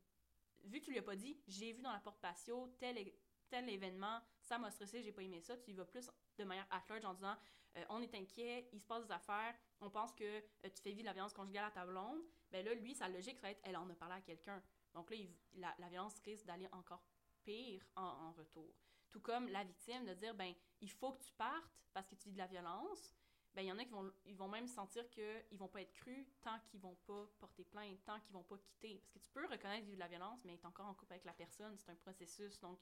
vu 0.66 0.80
que 0.80 0.86
tu 0.86 0.92
lui 0.92 1.00
as 1.00 1.04
pas 1.04 1.16
dit, 1.16 1.40
j'ai 1.48 1.74
vu 1.74 1.82
dans 1.82 1.92
la 1.92 2.00
porte 2.00 2.20
patio 2.20 2.68
tel, 2.80 3.12
tel 3.50 3.70
événement, 3.70 4.22
ça 4.44 4.58
m'a 4.58 4.72
stressé, 4.72 5.02
j'ai 5.02 5.12
pas 5.12 5.24
aimé 5.24 5.42
ça, 5.42 5.58
tu 5.58 5.72
y 5.72 5.74
vas 5.74 5.86
plus 5.86 6.10
de 6.38 6.44
manière 6.44 6.68
at 6.72 6.84
large 6.90 7.06
en 7.06 7.14
disant, 7.14 7.36
euh, 7.78 7.86
on 7.90 8.02
est 8.02 8.14
inquiet, 8.16 8.68
il 8.74 8.80
se 8.80 8.86
passe 8.86 9.06
des 9.06 9.12
affaires, 9.12 9.56
on 9.80 9.90
pense 9.90 10.14
que 10.14 10.24
euh, 10.24 10.70
tu 10.74 10.82
fais 10.82 10.92
vivre 10.92 11.06
la 11.06 11.14
violence 11.14 11.34
conjugale 11.34 11.66
à 11.66 11.72
ta 11.72 11.86
blonde, 11.86 12.22
ben 12.52 12.66
là, 12.66 12.74
lui, 12.74 12.94
sa 12.94 13.08
logique, 13.08 13.38
ça 13.38 13.48
va 13.48 13.52
être, 13.52 13.62
elle 13.64 13.78
en 13.78 13.90
a 13.90 13.94
parlé 13.96 14.16
à 14.16 14.22
quelqu'un. 14.22 14.62
Donc 14.94 15.10
là, 15.10 15.76
la, 15.78 15.90
violence 15.90 16.20
risque 16.20 16.46
d'aller 16.46 16.68
encore 16.74 17.04
pire 17.44 17.86
en, 17.96 18.32
retour. 18.34 18.76
Tout 19.10 19.22
comme 19.22 19.48
la 19.48 19.64
victime 19.64 20.06
de 20.06 20.14
dire, 20.14 20.36
ben, 20.36 20.54
il 20.82 20.90
faut 20.90 21.14
que 21.14 21.24
tu 21.24 21.32
partes 21.34 21.82
parce 21.94 22.08
que 22.08 22.16
tu 22.16 22.30
vis 22.30 22.34
de 22.34 22.40
la 22.40 22.48
violence, 22.48 23.16
ben 23.54 23.64
il 23.64 23.68
y 23.68 23.72
en 23.72 23.78
a 23.78 23.84
qui 23.84 23.92
vont, 23.92 24.10
ils 24.26 24.36
vont 24.36 24.48
même 24.48 24.68
sentir 24.68 25.10
qu'ils 25.10 25.58
vont 25.58 25.68
pas 25.68 25.82
être 25.82 25.92
crus 25.92 26.26
tant 26.42 26.58
qu'ils 26.60 26.80
vont 26.80 26.96
pas 27.06 27.28
porter 27.40 27.66
plainte, 27.66 28.02
tant 28.06 28.20
qu'ils 28.22 28.32
vont 28.32 28.44
pas 28.44 28.58
quitter. 28.58 29.02
Parce 29.14 29.14
que 29.14 29.20
tu 29.20 29.32
peux 29.32 29.46
reconnaître 29.46 29.86
vivre 29.86 29.98
de 29.98 30.00
la 30.00 30.08
violence, 30.08 30.40
mais 30.46 30.54
être 30.54 30.66
encore 30.66 30.88
en 30.88 30.94
couple 30.94 31.14
avec 31.14 31.26
la 31.26 31.34
personne, 31.34 31.78
c'est 31.78 31.92
un 31.92 31.96
processus. 31.96 32.60
Donc, 32.62 32.80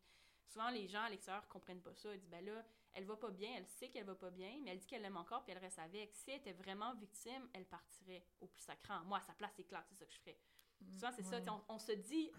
souvent, 0.50 0.70
les 0.70 0.88
gens 0.88 1.04
à 1.04 1.10
l'extérieur 1.10 1.48
comprennent 1.48 1.82
pas 1.82 1.94
ça. 1.94 2.14
Ils 2.14 2.20
disent, 2.20 2.30
ben 2.30 2.46
là, 2.46 2.64
elle 2.94 3.06
va 3.06 3.16
pas 3.16 3.32
bien, 3.32 3.50
elle 3.56 3.68
sait 3.68 3.90
qu'elle 3.90 4.06
va 4.06 4.16
pas 4.16 4.32
bien, 4.32 4.60
mais 4.64 4.72
elle 4.72 4.80
dit 4.80 4.88
qu'elle 4.88 5.02
l'aime 5.02 5.18
encore, 5.18 5.44
puis 5.44 5.54
elle 5.54 5.60
reste 5.60 5.80
avec. 5.80 6.14
Si 6.14 6.32
elle 6.32 6.40
était 6.40 6.54
vraiment 6.54 6.94
victime, 6.96 7.48
elle 7.54 7.66
partirait 7.66 8.26
au 8.42 8.48
plus 8.48 8.62
sacrant. 8.62 9.04
Moi, 9.06 9.20
à 9.20 9.22
sa 9.22 9.34
place, 9.34 9.54
c'est 9.56 9.64
clair, 9.64 9.84
c'est 9.88 9.96
ça 9.96 10.06
que 10.06 10.14
je 10.14 10.20
ferais. 10.20 10.38
Mmh, 10.82 10.94
souvent, 10.94 11.12
c'est 11.16 11.24
ça. 11.24 11.40
On, 11.48 11.76
on, 11.76 11.80
se 11.80 11.92
dit 11.92 12.32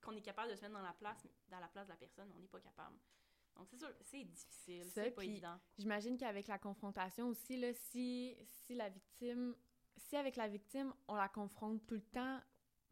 qu'on 0.00 0.12
est 0.16 0.22
capable 0.22 0.50
de 0.50 0.56
se 0.56 0.62
mettre 0.62 0.74
dans 0.74 0.82
la 0.82 0.92
place, 0.92 1.26
dans 1.48 1.60
la 1.60 1.68
place 1.68 1.86
de 1.86 1.92
la 1.92 1.98
personne, 1.98 2.30
on 2.34 2.38
n'est 2.38 2.48
pas 2.48 2.60
capable. 2.60 2.96
Donc, 3.56 3.68
c'est 3.70 3.78
sûr, 3.78 3.88
c'est 4.02 4.24
difficile, 4.24 4.84
c'est 4.84 5.10
pas 5.10 5.24
évident. 5.24 5.58
J'imagine 5.78 6.18
qu'avec 6.18 6.46
la 6.46 6.58
confrontation 6.58 7.28
aussi, 7.28 7.56
là, 7.56 7.72
si, 7.72 8.36
si 8.44 8.74
la 8.74 8.90
victime, 8.90 9.56
si 9.96 10.16
avec 10.16 10.36
la 10.36 10.46
victime, 10.46 10.92
on 11.08 11.14
la 11.14 11.28
confronte 11.28 11.86
tout 11.86 11.94
le 11.94 12.02
temps, 12.02 12.40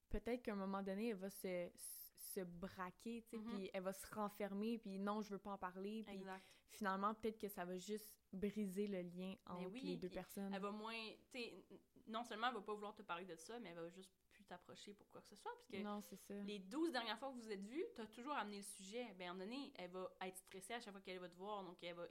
peut-être 0.09 0.43
qu'à 0.43 0.53
un 0.53 0.57
moment 0.57 0.83
donné, 0.83 1.09
elle 1.09 1.17
va 1.17 1.29
se, 1.29 1.69
se 1.77 2.04
braquer, 2.45 3.23
tu 3.23 3.31
sais, 3.31 3.37
mm-hmm. 3.37 3.57
puis 3.57 3.71
elle 3.73 3.83
va 3.83 3.93
se 3.93 4.07
renfermer, 4.15 4.79
puis 4.79 4.99
non, 4.99 5.23
je 5.23 5.31
veux 5.31 5.39
pas 5.39 5.53
en 5.53 5.59
parler, 5.59 6.05
puis 6.07 6.21
finalement, 6.69 7.15
peut-être 7.15 7.39
que 7.39 7.49
ça 7.49 7.65
va 7.65 7.77
juste 7.79 8.13
briser 8.33 8.87
le 8.87 9.03
lien 9.03 9.35
entre 9.47 9.71
les 9.83 9.97
deux 9.97 10.09
personnes. 10.09 10.53
Elle 10.53 10.63
va 10.63 10.71
moins, 10.71 11.11
tu 11.31 11.39
sais, 11.39 11.65
non 12.07 12.25
seulement 12.25 12.49
elle 12.49 12.55
va 12.55 12.61
pas 12.61 12.75
vouloir 12.75 12.95
te 12.95 13.03
parler 13.03 13.25
de 13.25 13.37
ça, 13.37 13.59
mais 13.61 13.71
elle 13.71 13.77
va 13.77 13.89
juste 13.89 14.13
t'approcher 14.47 14.95
pour 14.95 15.09
quoi 15.11 15.21
que 15.21 15.29
ce 15.29 15.37
soit. 15.37 15.51
Parce 15.53 15.67
que 15.67 15.77
non, 15.79 16.01
ça. 16.01 16.35
les 16.43 16.59
12 16.59 16.93
dernières 16.93 17.19
fois 17.19 17.31
que 17.31 17.35
vous 17.35 17.43
vous 17.43 17.51
êtes 17.51 17.65
vus, 17.65 17.85
tu 17.95 18.01
as 18.01 18.07
toujours 18.07 18.35
amené 18.35 18.59
le 18.59 18.63
sujet. 18.63 19.15
Ben, 19.19 19.29
à 19.29 19.31
un 19.31 19.35
moment 19.35 19.45
donné, 19.45 19.73
elle 19.77 19.91
va 19.91 20.11
être 20.23 20.37
stressée 20.37 20.75
à 20.75 20.81
chaque 20.81 20.93
fois 20.93 21.01
qu'elle 21.01 21.19
va 21.19 21.29
te 21.29 21.37
voir, 21.37 21.65
donc 21.65 21.83
elle 21.83 21.95
va 21.95 22.07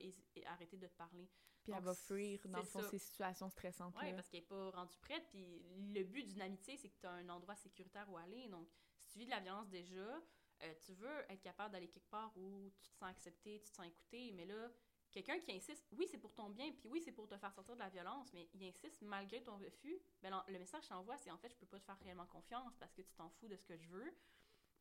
arrêter 0.48 0.78
de 0.78 0.88
te 0.88 0.96
parler. 0.96 1.30
Puis 1.64 1.72
elle 1.72 1.84
va 1.84 1.96
fuir, 1.96 2.40
dans 2.46 2.60
le 2.60 2.66
fond, 2.66 2.82
ces 2.90 2.98
situations 2.98 3.50
stressantes. 3.50 3.96
Oui, 4.02 4.14
parce 4.14 4.28
qu'elle 4.30 4.42
n'est 4.42 4.48
pas 4.48 4.72
rendue 4.72 4.98
prête. 4.98 5.26
Puis 5.30 5.46
le 5.94 6.04
but 6.04 6.24
d'une 6.24 6.42
amitié, 6.42 6.76
c'est 6.78 6.90
que 6.90 7.00
tu 7.00 7.06
as 7.06 7.12
un 7.12 7.30
endroit 7.30 7.56
sécuritaire 7.56 8.10
où 8.10 8.18
aller. 8.18 8.48
Donc, 8.50 8.68
tu 9.14 9.20
vis 9.20 9.26
de 9.26 9.32
la 9.32 9.40
violence 9.40 9.70
déjà, 9.70 10.22
euh, 10.64 10.74
tu 10.86 10.94
veux 10.94 11.20
être 11.30 11.42
capable 11.42 11.72
d'aller 11.72 11.88
quelque 11.88 12.10
part 12.10 12.36
où 12.36 12.72
tu 12.82 12.90
te 12.90 12.96
sens 12.96 13.10
accepté, 13.10 13.60
tu 13.60 13.70
te 13.70 13.76
sens 13.76 13.86
écouté, 13.86 14.32
mais 14.32 14.46
là, 14.46 14.72
quelqu'un 15.12 15.40
qui 15.40 15.52
insiste, 15.52 15.86
oui, 15.92 16.08
c'est 16.10 16.18
pour 16.18 16.34
ton 16.34 16.50
bien, 16.50 16.72
puis 16.72 16.90
oui, 16.90 17.02
c'est 17.04 17.12
pour 17.12 17.28
te 17.28 17.38
faire 17.38 17.54
sortir 17.54 17.76
de 17.76 17.80
la 17.80 17.90
violence, 17.90 18.34
mais 18.34 18.50
il 18.54 18.64
insiste 18.64 19.02
malgré 19.02 19.44
ton 19.44 19.58
refus, 19.58 20.00
ben, 20.22 20.44
le 20.48 20.58
message 20.58 20.84
que 20.84 20.90
t'envoie, 20.90 21.18
c'est 21.18 21.32
en 21.32 21.38
fait, 21.38 21.50
je 21.50 21.58
peux 21.58 21.68
pas 21.68 21.80
te 21.80 21.86
faire 21.86 22.00
réellement 22.00 22.26
confiance 22.26 22.76
parce 22.80 22.94
que 22.94 23.02
tu 23.02 23.14
t'en 23.14 23.30
fous 23.30 23.48
de 23.48 23.56
ce 23.56 23.66
que 23.66 23.78
je 23.78 23.88
veux, 23.90 24.14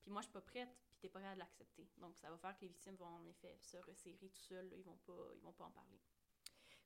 puis 0.00 0.10
moi, 0.10 0.22
je 0.22 0.26
suis 0.26 0.32
pas 0.32 0.40
prête, 0.40 0.74
puis 0.88 0.98
t'es 1.00 1.08
pas 1.08 1.20
prête 1.20 1.32
à 1.32 1.36
l'accepter. 1.36 1.88
Donc, 1.98 2.16
ça 2.16 2.30
va 2.30 2.38
faire 2.38 2.56
que 2.56 2.62
les 2.62 2.68
victimes 2.68 2.96
vont 2.96 3.06
en 3.06 3.24
effet 3.26 3.56
se 3.60 3.76
resserrer 3.76 4.30
tout 4.30 4.40
seuls, 4.48 4.72
ils 4.76 4.84
vont 4.84 4.98
pas, 5.04 5.30
ils 5.36 5.42
vont 5.42 5.52
pas 5.52 5.64
en 5.64 5.70
parler. 5.70 6.00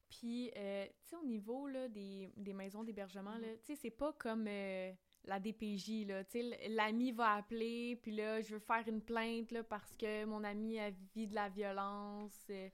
Puis, 0.08 0.50
euh, 0.56 0.86
tu 0.86 1.08
sais, 1.08 1.16
au 1.16 1.24
niveau 1.24 1.66
là, 1.66 1.88
des, 1.88 2.32
des 2.36 2.52
maisons 2.52 2.84
d'hébergement, 2.84 3.36
là, 3.38 3.48
mm-hmm. 3.48 3.60
tu 3.60 3.66
sais, 3.66 3.76
c'est 3.76 3.90
pas 3.90 4.12
comme 4.12 4.46
euh, 4.48 4.92
la 5.26 5.40
DPJ, 5.40 6.06
là, 6.06 6.24
tu 6.24 6.40
sais, 6.40 6.68
l'ami 6.68 7.12
va 7.12 7.34
appeler, 7.34 7.96
puis 7.96 8.12
là, 8.12 8.40
je 8.40 8.54
veux 8.54 8.60
faire 8.60 8.86
une 8.86 9.02
plainte, 9.02 9.50
là, 9.50 9.64
parce 9.64 9.94
que 9.96 10.24
mon 10.24 10.44
ami 10.44 10.78
a 10.78 10.90
vécu 10.90 11.26
de 11.26 11.34
la 11.34 11.48
violence. 11.48 12.46
Euh, 12.50 12.70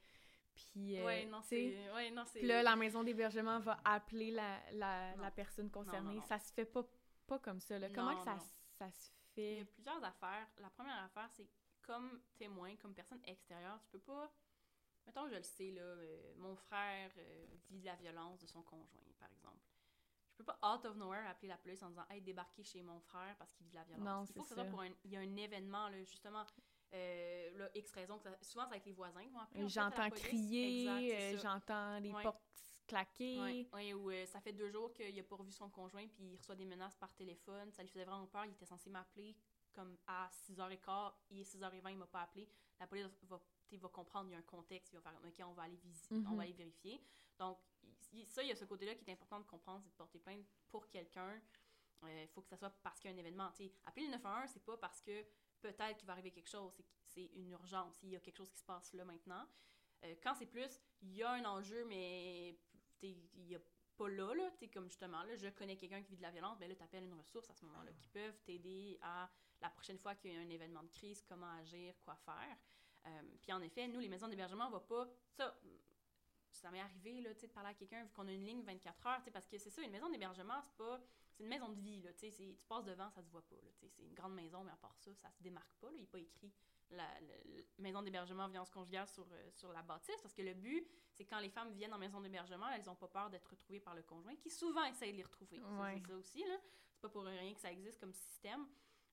puis, 0.55 1.01
euh, 1.01 1.25
non, 1.27 1.41
Puis 1.43 2.47
là, 2.47 2.63
la 2.63 2.77
maison 2.77 3.03
d'hébergement 3.03 3.59
va 3.61 3.81
appeler 3.85 4.31
la, 4.31 4.61
la, 4.73 5.17
la 5.17 5.31
personne 5.31 5.71
concernée. 5.71 6.21
ça 6.23 6.39
se 6.39 6.53
fait 6.53 6.67
pas, 6.67 6.85
pas 7.27 7.39
comme 7.39 7.61
ça. 7.61 7.79
Là. 7.79 7.89
Comment 7.89 8.17
que 8.17 8.25
ça, 8.25 8.39
ça 8.73 8.91
se 8.91 9.11
fait? 9.35 9.55
Il 9.55 9.59
y 9.59 9.63
a 9.63 9.65
plusieurs 9.65 10.05
affaires. 10.05 10.47
La 10.61 10.69
première 10.71 11.03
affaire, 11.05 11.31
c'est 11.35 11.49
comme 11.81 12.21
témoin, 12.37 12.77
comme 12.77 12.95
personne 12.95 13.21
extérieure, 13.25 13.81
tu 13.83 13.91
peux 13.91 14.01
pas... 14.01 14.33
Mettons, 15.07 15.27
je 15.29 15.35
le 15.35 15.43
sais, 15.43 15.71
là, 15.73 15.83
euh, 15.83 16.35
mon 16.37 16.55
frère 16.55 17.11
euh, 17.17 17.47
vit 17.71 17.83
la 17.83 17.97
violence 17.97 18.39
de 18.41 18.47
son 18.47 18.63
conjoint, 18.63 19.03
par 19.19 19.29
exemple. 19.33 19.72
Je 20.33 20.39
peux 20.39 20.45
pas, 20.45 20.59
out 20.63 20.85
of 20.87 20.97
nowhere, 20.97 21.29
appeler 21.29 21.49
la 21.49 21.59
police 21.59 21.83
en 21.83 21.91
disant 21.91 22.05
«Hey, 22.11 22.23
débarquez 22.23 22.65
chez 22.65 22.83
mon 22.83 22.99
frère 23.01 23.37
parce 23.39 23.53
qu'il 23.53 23.67
vit 23.67 23.71
de 23.73 23.77
la 23.77 23.85
violence.» 23.85 24.05
Non, 24.07 24.25
Il 24.25 24.33
faut 24.35 24.43
que 24.43 24.49
ça 24.55 24.65
pour 24.65 24.81
un... 24.81 24.89
Il 25.05 25.11
y 25.11 25.17
a 25.17 25.21
un 25.21 25.37
événement, 25.37 25.89
là, 25.89 26.03
justement 26.05 26.47
euh, 26.95 27.59
là, 27.59 27.71
X 27.75 27.91
raison, 27.93 28.21
souvent, 28.43 28.65
ça 28.65 28.71
va 28.71 28.77
être 28.77 28.87
les 28.87 28.93
voisins 28.93 29.23
qui 29.25 29.31
vont 29.31 29.41
appeler. 29.41 29.69
J'entends 29.69 30.11
crier, 30.11 31.17
euh, 31.17 31.39
j'entends 31.39 31.99
les 32.01 32.13
portes 32.13 32.43
claquer. 32.87 33.69
Oui, 33.73 33.95
ou 33.95 34.11
euh, 34.11 34.27
ça 34.27 34.41
fait 34.41 34.53
deux 34.53 34.69
jours 34.71 34.93
qu'il 34.93 35.19
a 35.19 35.23
pas 35.23 35.37
revu 35.37 35.53
son 35.53 35.71
conjoint, 35.71 36.07
puis 36.09 36.25
il 36.33 36.37
reçoit 36.37 36.55
des 36.57 36.67
menaces 36.67 36.97
par 36.97 37.15
téléphone. 37.15 37.71
Ça 37.73 37.83
lui 37.83 37.89
faisait 37.89 38.05
vraiment 38.05 38.27
peur. 38.27 38.45
Il 38.45 38.53
était 38.53 38.67
censé 38.67 38.91
m'appeler 38.91 39.35
comme 39.73 39.97
à 40.07 40.29
6h15, 40.31 41.13
il 41.31 41.41
est 41.41 41.45
6h20, 41.45 41.93
il 41.93 41.97
m'a 41.97 42.07
pas 42.07 42.23
appelé. 42.23 42.47
La 42.79 42.87
police 42.87 43.07
va, 43.23 43.41
va 43.71 43.89
comprendre, 43.89 44.29
il 44.29 44.33
y 44.33 44.35
a 44.35 44.39
un 44.39 44.43
contexte, 44.43 44.93
il 44.93 44.97
va 44.97 45.03
faire 45.03 45.19
OK, 45.25 45.47
on 45.47 45.53
va 45.55 45.63
aller 45.63 45.77
visiter, 45.77 46.15
on 46.15 46.19
Mhm. 46.31 46.37
va 46.37 46.43
aller 46.43 46.53
vérifier. 46.53 47.03
Donc, 47.39 47.59
ça, 48.27 48.43
il 48.43 48.49
y 48.49 48.53
a 48.53 48.57
ce 48.57 48.65
côté-là 48.65 48.95
qui 48.95 49.05
est 49.09 49.13
important 49.13 49.41
de 49.41 49.47
comprendre, 49.47 49.81
c'est 49.83 49.91
de 49.91 49.95
porter 49.95 50.19
plainte 50.19 50.47
pour 50.69 50.89
quelqu'un. 50.89 51.41
Il 52.05 52.29
faut 52.29 52.43
que 52.43 52.49
ça 52.49 52.57
soit 52.57 52.71
parce 52.83 52.99
qu'il 53.01 53.11
y 53.11 53.15
a 53.15 53.17
un 53.17 53.21
événement. 53.21 53.51
Tu 53.53 53.65
sais, 53.65 53.73
appeler 53.85 54.07
le 54.07 54.13
911, 54.13 54.51
c'est 54.53 54.65
pas 54.65 54.77
parce 54.77 55.01
que 55.01 55.25
peut-être 55.61 55.97
qu'il 55.99 56.07
va 56.07 56.15
arriver 56.15 56.33
quelque 56.33 56.51
chose, 56.51 56.73
c'est 57.07 57.27
une 57.35 57.51
urgence, 57.51 58.03
il 58.03 58.11
y 58.11 58.17
a 58.17 58.21
quelque 58.21 58.37
chose 58.37 58.51
qui 58.51 58.59
se 58.59 58.65
passe 58.65 58.93
là 58.93 59.05
maintenant. 59.05 59.47
Euh, 60.05 60.15
quand 60.23 60.35
c'est 60.35 60.47
plus, 60.47 60.81
il 61.01 61.15
y 61.15 61.23
a 61.23 61.31
un 61.31 61.45
enjeu, 61.45 61.85
mais 61.85 62.59
il 63.03 63.47
y 63.47 63.55
a 63.55 63.61
pas 63.97 64.09
là, 64.09 64.35
là, 64.35 64.51
comme 64.73 64.89
justement, 64.89 65.23
là, 65.23 65.37
je 65.37 65.49
connais 65.49 65.77
quelqu'un 65.77 66.03
qui 66.03 66.11
vit 66.11 66.17
de 66.17 66.23
la 66.23 66.31
violence, 66.31 66.59
ben 66.59 66.69
là, 66.69 66.75
tu 66.75 66.83
appelles 66.83 67.05
une 67.05 67.15
ressource 67.15 67.49
à 67.51 67.55
ce 67.55 67.65
moment-là 67.67 67.93
qui 67.93 68.09
peuvent 68.09 68.41
t'aider 68.45 68.99
à, 69.03 69.31
la 69.61 69.71
prochaine 69.71 69.99
fois 69.99 70.15
qu'il 70.17 70.33
y 70.33 70.37
a 70.37 70.41
un 70.41 70.49
événement 70.49 70.83
de 70.83 70.89
crise, 70.89 71.23
comment 71.29 71.51
agir, 71.61 71.95
quoi 72.01 72.17
faire. 72.17 72.57
Euh, 73.07 73.23
puis 73.41 73.53
en 73.53 73.61
effet, 73.61 73.87
nous, 73.87 74.01
les 74.01 74.09
maisons 74.09 74.29
d'hébergement, 74.29 74.67
on 74.67 74.71
va 74.71 74.81
pas... 74.81 75.09
Ça, 75.31 75.57
ça 76.59 76.71
m'est 76.71 76.81
arrivé, 76.81 77.21
là, 77.21 77.33
de 77.35 77.47
parler 77.49 77.71
à 77.71 77.75
quelqu'un, 77.75 78.05
vu 78.05 78.11
qu'on 78.13 78.27
a 78.29 78.33
une 78.33 78.45
ligne 78.45 78.63
24 78.63 79.07
heures, 79.07 79.21
parce 79.33 79.47
que 79.47 79.59
c'est 79.59 79.71
ça, 79.71 79.83
une 79.83 79.91
maison 79.91 80.09
d'hébergement, 80.11 80.61
c'est 80.63 80.77
pas... 80.77 81.01
C'est 81.35 81.45
une 81.45 81.49
maison 81.49 81.71
de 81.71 81.81
vie, 81.81 82.03
là, 82.03 82.13
tu 82.13 82.31
passes 82.69 82.85
devant, 82.85 83.09
ça 83.11 83.23
se 83.23 83.31
voit 83.31 83.41
pas, 83.49 83.57
c'est 83.81 84.03
une 84.03 84.13
grande 84.13 84.35
maison, 84.35 84.63
mais 84.65 84.71
à 84.73 84.77
part 84.77 84.95
ça, 84.99 85.15
ça 85.15 85.31
se 85.31 85.43
démarque 85.43 85.73
pas, 85.81 85.87
là, 85.89 85.95
il 85.97 86.01
n'est 86.03 86.07
pas 86.07 86.19
écrit 86.19 86.53
la, 86.91 87.07
la- 87.21 87.37
la 87.47 87.63
maison 87.79 88.03
d'hébergement 88.03 88.49
violence 88.49 88.69
conjugale 88.69 89.09
sur, 89.09 89.27
euh, 89.33 89.51
sur 89.51 89.73
la 89.73 89.81
bâtisse, 89.83 90.21
parce 90.21 90.35
que 90.35 90.43
le 90.43 90.53
but, 90.53 90.87
c'est 91.15 91.25
quand 91.25 91.41
les 91.41 91.49
femmes 91.49 91.73
viennent 91.73 91.95
en 91.95 91.99
maison 91.99 92.21
d'hébergement, 92.21 92.69
elles 92.69 92.89
ont 92.91 92.95
pas 92.95 93.09
peur 93.09 93.31
d'être 93.31 93.49
retrouvées 93.49 93.81
par 93.81 93.95
le 93.95 94.03
conjoint, 94.03 94.37
qui 94.37 94.51
souvent 94.51 94.85
essaie 94.85 95.11
de 95.11 95.17
les 95.17 95.23
retrouver. 95.23 95.59
Ouais. 95.63 95.95
C'est 96.03 96.07
ça 96.13 96.17
aussi, 96.19 96.45
là. 96.45 96.59
C'est 96.93 97.01
pas 97.01 97.09
pour 97.09 97.23
rien 97.25 97.55
que 97.55 97.61
ça 97.61 97.73
existe 97.73 97.99
comme 97.99 98.13
système. 98.13 98.67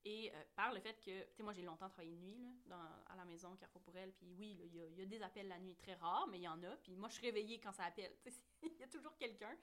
Et 0.05 0.31
euh, 0.33 0.43
par 0.55 0.73
le 0.73 0.79
fait 0.79 0.93
que, 1.01 1.23
tu 1.25 1.35
sais, 1.35 1.43
moi 1.43 1.51
j'ai 1.53 1.61
longtemps 1.61 1.89
travaillé 1.89 2.15
de 2.15 2.21
nuit 2.21 2.37
là, 2.39 2.51
dans, 2.77 3.11
à 3.13 3.15
la 3.17 3.25
maison, 3.25 3.55
Carrefour 3.57 3.81
pour 3.81 3.97
elle, 3.97 4.13
puis 4.13 4.31
oui, 4.37 4.57
il 4.63 4.73
y, 4.75 4.81
a- 4.81 4.87
il 4.87 4.97
y 4.97 5.01
a 5.01 5.05
des 5.05 5.21
appels 5.21 5.47
la 5.47 5.59
nuit 5.59 5.75
très 5.75 5.93
rares, 5.95 6.27
mais 6.27 6.37
il 6.39 6.43
y 6.43 6.47
en 6.47 6.63
a, 6.63 6.77
puis 6.77 6.95
moi 6.95 7.09
je 7.09 7.15
suis 7.15 7.25
réveillée 7.25 7.59
quand 7.59 7.73
ça 7.73 7.83
appelle, 7.85 8.15
tu 8.23 8.31
sais, 8.31 8.41
il 8.63 8.77
y 8.79 8.83
a 8.83 8.87
toujours 8.87 9.15
quelqu'un. 9.17 9.57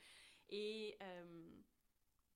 Et, 0.51 0.97
euh, 1.03 1.51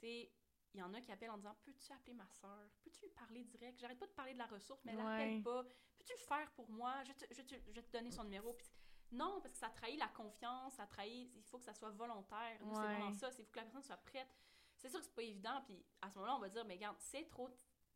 tu 0.01 0.07
sais, 0.07 0.33
il 0.73 0.81
y 0.81 0.83
en 0.83 0.95
a 0.95 1.01
qui 1.01 1.11
appellent 1.13 1.31
en 1.31 1.37
disant 1.37 1.57
Peux-tu 1.65 1.93
appeler 1.93 2.15
ma 2.15 2.29
soeur 2.29 2.71
Peux-tu 2.83 3.03
lui 3.03 3.11
parler 3.11 3.45
direct? 3.45 3.79
J'arrête 3.79 3.99
pas 3.99 4.07
de 4.07 4.13
parler 4.13 4.33
de 4.35 4.39
la 4.39 4.47
ressource, 4.47 4.81
mais 4.85 4.93
elle 4.93 4.99
Ouais. 4.99 5.05
n'appelle 5.05 5.43
pas. 5.43 5.63
Peux-tu 5.99 6.13
le 6.13 6.19
faire 6.19 6.51
pour 6.53 6.71
moi? 6.71 7.03
Je, 7.05 7.13
te- 7.13 7.35
je, 7.35 7.43
te- 7.43 7.55
je 7.69 7.73
vais 7.73 7.83
te 7.83 7.91
donner 7.93 8.11
son 8.13 8.23
numéro. 8.25 8.53
Puis 8.55 8.69
non, 9.13 9.41
parce 9.41 9.53
que 9.53 9.59
ça 9.59 9.69
trahit 9.69 9.99
la 9.99 10.07
confiance, 10.09 10.75
ça 10.75 10.87
trahit. 10.87 11.31
Il 11.35 11.43
faut 11.43 11.59
que 11.59 11.65
ça 11.65 11.75
soit 11.75 11.91
volontaire. 11.91 12.57
Nous, 12.63 12.73
C'est 12.73 12.81
Ouais. 12.81 12.87
vraiment 12.95 13.13
ça. 13.13 13.31
Il 13.37 13.45
faut 13.45 13.51
que 13.51 13.57
la 13.59 13.65
personne 13.65 13.83
soit 13.83 13.97
prête. 13.97 14.29
C'est 14.77 14.89
sûr 14.89 15.01
que 15.01 15.05
c'est 15.07 15.15
pas 15.15 15.23
évident. 15.23 15.61
Puis 15.67 15.85
à 16.01 16.09
ce 16.09 16.15
moment-là, 16.15 16.37
on 16.37 16.41
va 16.41 16.49
dire 16.49 16.65
Mais 16.65 16.75
regarde, 16.75 16.97
c'est 17.01 17.29
trop 17.29 17.49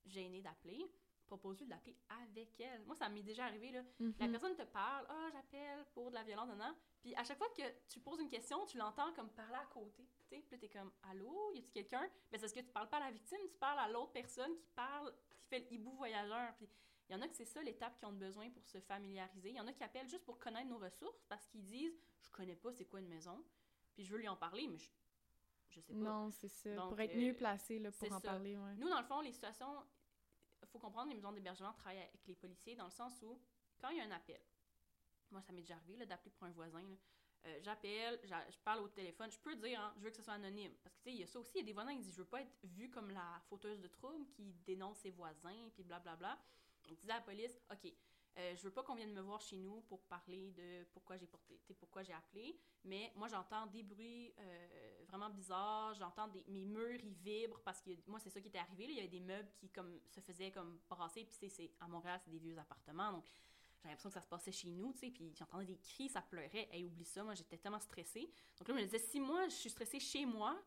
gêné 0.07 0.41
d'appeler. 0.43 0.85
Propose-lui 1.27 1.67
d'appeler 1.67 1.97
avec 2.23 2.61
elle. 2.61 2.83
Moi, 2.85 2.95
ça 2.95 3.09
m'est 3.09 3.23
déjà 3.23 3.47
arrivé. 3.47 3.71
Là. 3.73 3.83
La 3.99 4.27
Mhm. 4.27 4.31
personne 4.33 4.55
te 4.57 4.63
parle, 4.65 5.07
ah, 5.09 5.29
j'appelle 5.33 5.85
pour 5.95 6.11
de 6.11 6.15
la 6.15 6.23
violence, 6.23 6.49
non, 6.57 6.75
Puis 7.01 7.15
à 7.17 7.25
chaque 7.25 7.39
fois 7.39 7.49
que 7.57 7.63
tu 7.89 7.99
poses 8.01 8.21
une 8.21 8.29
question, 8.29 8.65
tu 8.67 8.77
l'entends 8.79 9.13
comme 9.15 9.31
parler 9.31 9.57
à 9.57 9.67
côté. 9.67 10.07
Tu 10.29 10.37
sais, 10.37 10.43
puis 10.43 10.59
t'es 10.59 10.69
comme, 10.69 10.93
allô, 11.11 11.51
y 11.55 11.59
a-tu 11.59 11.71
quelqu'un? 11.71 12.03
Ben, 12.03 12.11
c'est 12.33 12.41
parce 12.41 12.53
que 12.53 12.61
tu 12.61 12.71
parles 12.73 12.89
pas 12.89 12.97
à 12.99 13.01
la 13.01 13.11
victime, 13.11 13.39
tu 13.51 13.57
parles 13.59 13.79
à 13.79 13.89
l'autre 13.89 14.13
personne 14.13 14.55
qui 14.59 14.69
parle, 14.75 15.15
qui 15.39 15.47
fait 15.49 15.61
le 15.61 15.73
hibou 15.73 15.93
voyageur. 15.93 16.55
Puis 16.57 16.69
il 17.09 17.13
y 17.13 17.17
en 17.17 17.21
a 17.23 17.29
que 17.29 17.35
c'est 17.35 17.45
ça 17.47 17.63
l'étape 17.63 17.99
qu'ils 17.99 18.09
ont 18.09 18.13
besoin 18.13 18.49
pour 18.51 18.67
se 18.67 18.81
familiariser. 18.81 19.51
Il 19.51 19.57
y 19.57 19.61
en 19.61 19.67
a 19.67 19.73
qui 19.73 19.83
appellent 19.83 20.09
juste 20.09 20.25
pour 20.25 20.39
connaître 20.39 20.69
nos 20.69 20.79
ressources 20.79 21.23
parce 21.29 21.47
qu'ils 21.49 21.65
disent, 21.67 21.99
je 22.21 22.31
connais 22.31 22.57
pas 22.57 22.73
c'est 22.73 22.85
quoi 22.87 23.01
une 23.01 23.09
maison, 23.09 23.43
puis 23.95 24.05
je 24.05 24.13
veux 24.13 24.19
lui 24.19 24.29
en 24.29 24.37
parler, 24.37 24.67
mais 24.69 24.79
je, 24.79 24.91
je 25.75 25.81
sais 25.81 25.93
pas. 25.93 25.99
Non, 25.99 26.31
c'est 26.31 26.49
ça. 26.49 26.75
Donc, 26.75 26.91
pour 26.91 27.01
être 27.01 27.15
euh, 27.15 27.21
mieux 27.21 27.35
placé 27.35 27.79
là, 27.79 27.91
pour 27.91 28.13
en 28.13 28.21
ça. 28.21 28.29
parler, 28.29 28.57
ouais. 28.57 28.75
Nous, 28.77 28.89
dans 28.89 29.01
le 29.01 29.07
fond, 29.07 29.21
les 29.21 29.33
situations, 29.33 29.83
il 30.63 30.69
faut 30.69 30.79
comprendre, 30.79 31.09
les 31.11 31.15
maisons 31.17 31.33
d'hébergement 31.33 31.73
travaillent 31.73 31.99
avec 31.99 32.27
les 32.27 32.35
policiers 32.35 32.75
dans 32.77 32.85
le 32.87 32.91
sens 32.91 33.21
où, 33.23 33.39
quand 33.81 33.91
il 33.91 33.99
y 33.99 34.01
a 34.01 34.05
un 34.05 34.11
appel, 34.13 34.41
moi, 35.31 35.41
ça 35.43 35.53
m'est 35.53 35.63
déjà 35.63 35.75
arrivé 35.77 36.07
d'appeler 36.07 36.31
pour 36.31 36.45
un 36.47 36.51
voisin. 36.53 36.81
là. 36.83 36.97
Euh, 37.47 37.59
J'appelle, 37.63 38.19
j'a- 38.25 38.49
je 38.51 38.59
parle 38.61 38.81
au 38.81 38.89
téléphone. 38.89 39.31
Je 39.31 39.39
peux 39.39 39.55
dire, 39.57 39.79
hein, 39.81 39.93
je 39.99 40.05
veux 40.05 40.11
que 40.11 40.17
ce 40.17 40.23
soit 40.23 40.33
anonyme. 40.35 40.73
Parce 40.83 40.95
que, 40.97 41.03
tu 41.03 41.11
sais, 41.11 41.15
il 41.17 41.21
y 41.21 41.25
a 41.25 41.27
ça 41.27 41.39
aussi. 41.39 41.53
Il 41.57 41.59
y 41.59 41.63
a 41.63 41.67
des 41.67 41.73
voisins 41.75 41.93
qui 41.95 42.01
disent, 42.01 42.13
je 42.15 42.23
veux 42.23 42.29
pas 42.29 42.41
être 42.41 42.57
vue 42.65 42.91
comme 42.91 43.11
la 43.11 43.39
fauteuse 43.51 43.81
de 43.81 43.89
troubles 43.89 44.27
qui 44.31 44.55
dénonce 44.65 44.99
ses 44.99 45.11
voisins, 45.11 45.69
puis 45.75 45.83
blablabla. 45.83 46.39
On 46.89 46.95
disait 46.95 47.13
à 47.13 47.17
la 47.17 47.21
police, 47.21 47.61
OK, 47.71 47.93
euh, 48.37 48.57
je 48.57 48.63
veux 48.63 48.71
pas 48.73 48.83
qu'on 48.83 48.95
vienne 48.95 49.13
me 49.13 49.21
voir 49.21 49.41
chez 49.41 49.57
nous 49.57 49.81
pour 49.83 50.03
parler 50.05 50.51
de 50.53 50.85
pourquoi 50.93 51.17
j'ai 51.17 51.27
porté, 51.27 51.59
pourquoi 51.79 52.03
j'ai 52.03 52.13
appelé, 52.13 52.59
mais 52.85 53.13
moi 53.15 53.29
j'entends 53.29 53.67
des 53.67 53.83
bruits 53.83 54.35
euh, 54.39 55.05
vraiment 55.07 55.31
bizarres, 55.31 55.95
j'entends 55.95 56.29
des 56.29 56.43
mes 56.49 56.65
murs 56.65 57.01
ils 57.03 57.15
vibrent 57.15 57.61
parce 57.63 57.81
que 57.81 57.91
moi 58.07 58.19
c'est 58.19 58.31
ça 58.31 58.41
qui 58.41 58.49
était 58.49 58.59
arrivé, 58.59 58.85
il 58.85 58.97
y 58.97 58.99
avait 58.99 59.09
des 59.09 59.21
meubles 59.21 59.51
qui 59.57 59.69
comme 59.71 60.01
se 60.09 60.21
faisaient 60.21 60.51
comme 60.51 60.81
brasser 60.89 61.25
puis 61.25 61.49
c'est- 61.49 61.71
à 61.81 61.87
Montréal 61.89 62.21
c'est 62.25 62.31
des 62.31 62.39
vieux 62.39 62.59
appartements 62.59 63.13
donc 63.13 63.25
j'avais 63.79 63.91
l'impression 63.93 64.09
que 64.09 64.15
ça 64.15 64.23
se 64.23 64.29
passait 64.29 64.53
chez 64.53 64.69
nous, 64.69 64.93
tu 64.95 65.01
sais, 65.01 65.11
puis 65.11 65.35
j'entendais 65.35 65.67
des 65.67 65.77
cris, 65.77 66.09
ça 66.09 66.23
pleurait. 66.23 66.69
Hey, 66.73 66.85
oublie 66.87 67.05
ça, 67.05 67.23
moi, 67.23 67.35
j'étais 67.35 67.59
tellement 67.59 67.81
stressée. 67.81 68.31
Donc 68.57 68.67
là, 68.69 68.75
je 68.75 68.81
me 68.81 68.85
disais, 68.87 68.99
si 68.99 69.21
moi, 69.21 69.47
je 69.49 69.55
suis 69.57 69.69
stressée 69.69 70.01
chez 70.01 70.25
moi, 70.25 70.59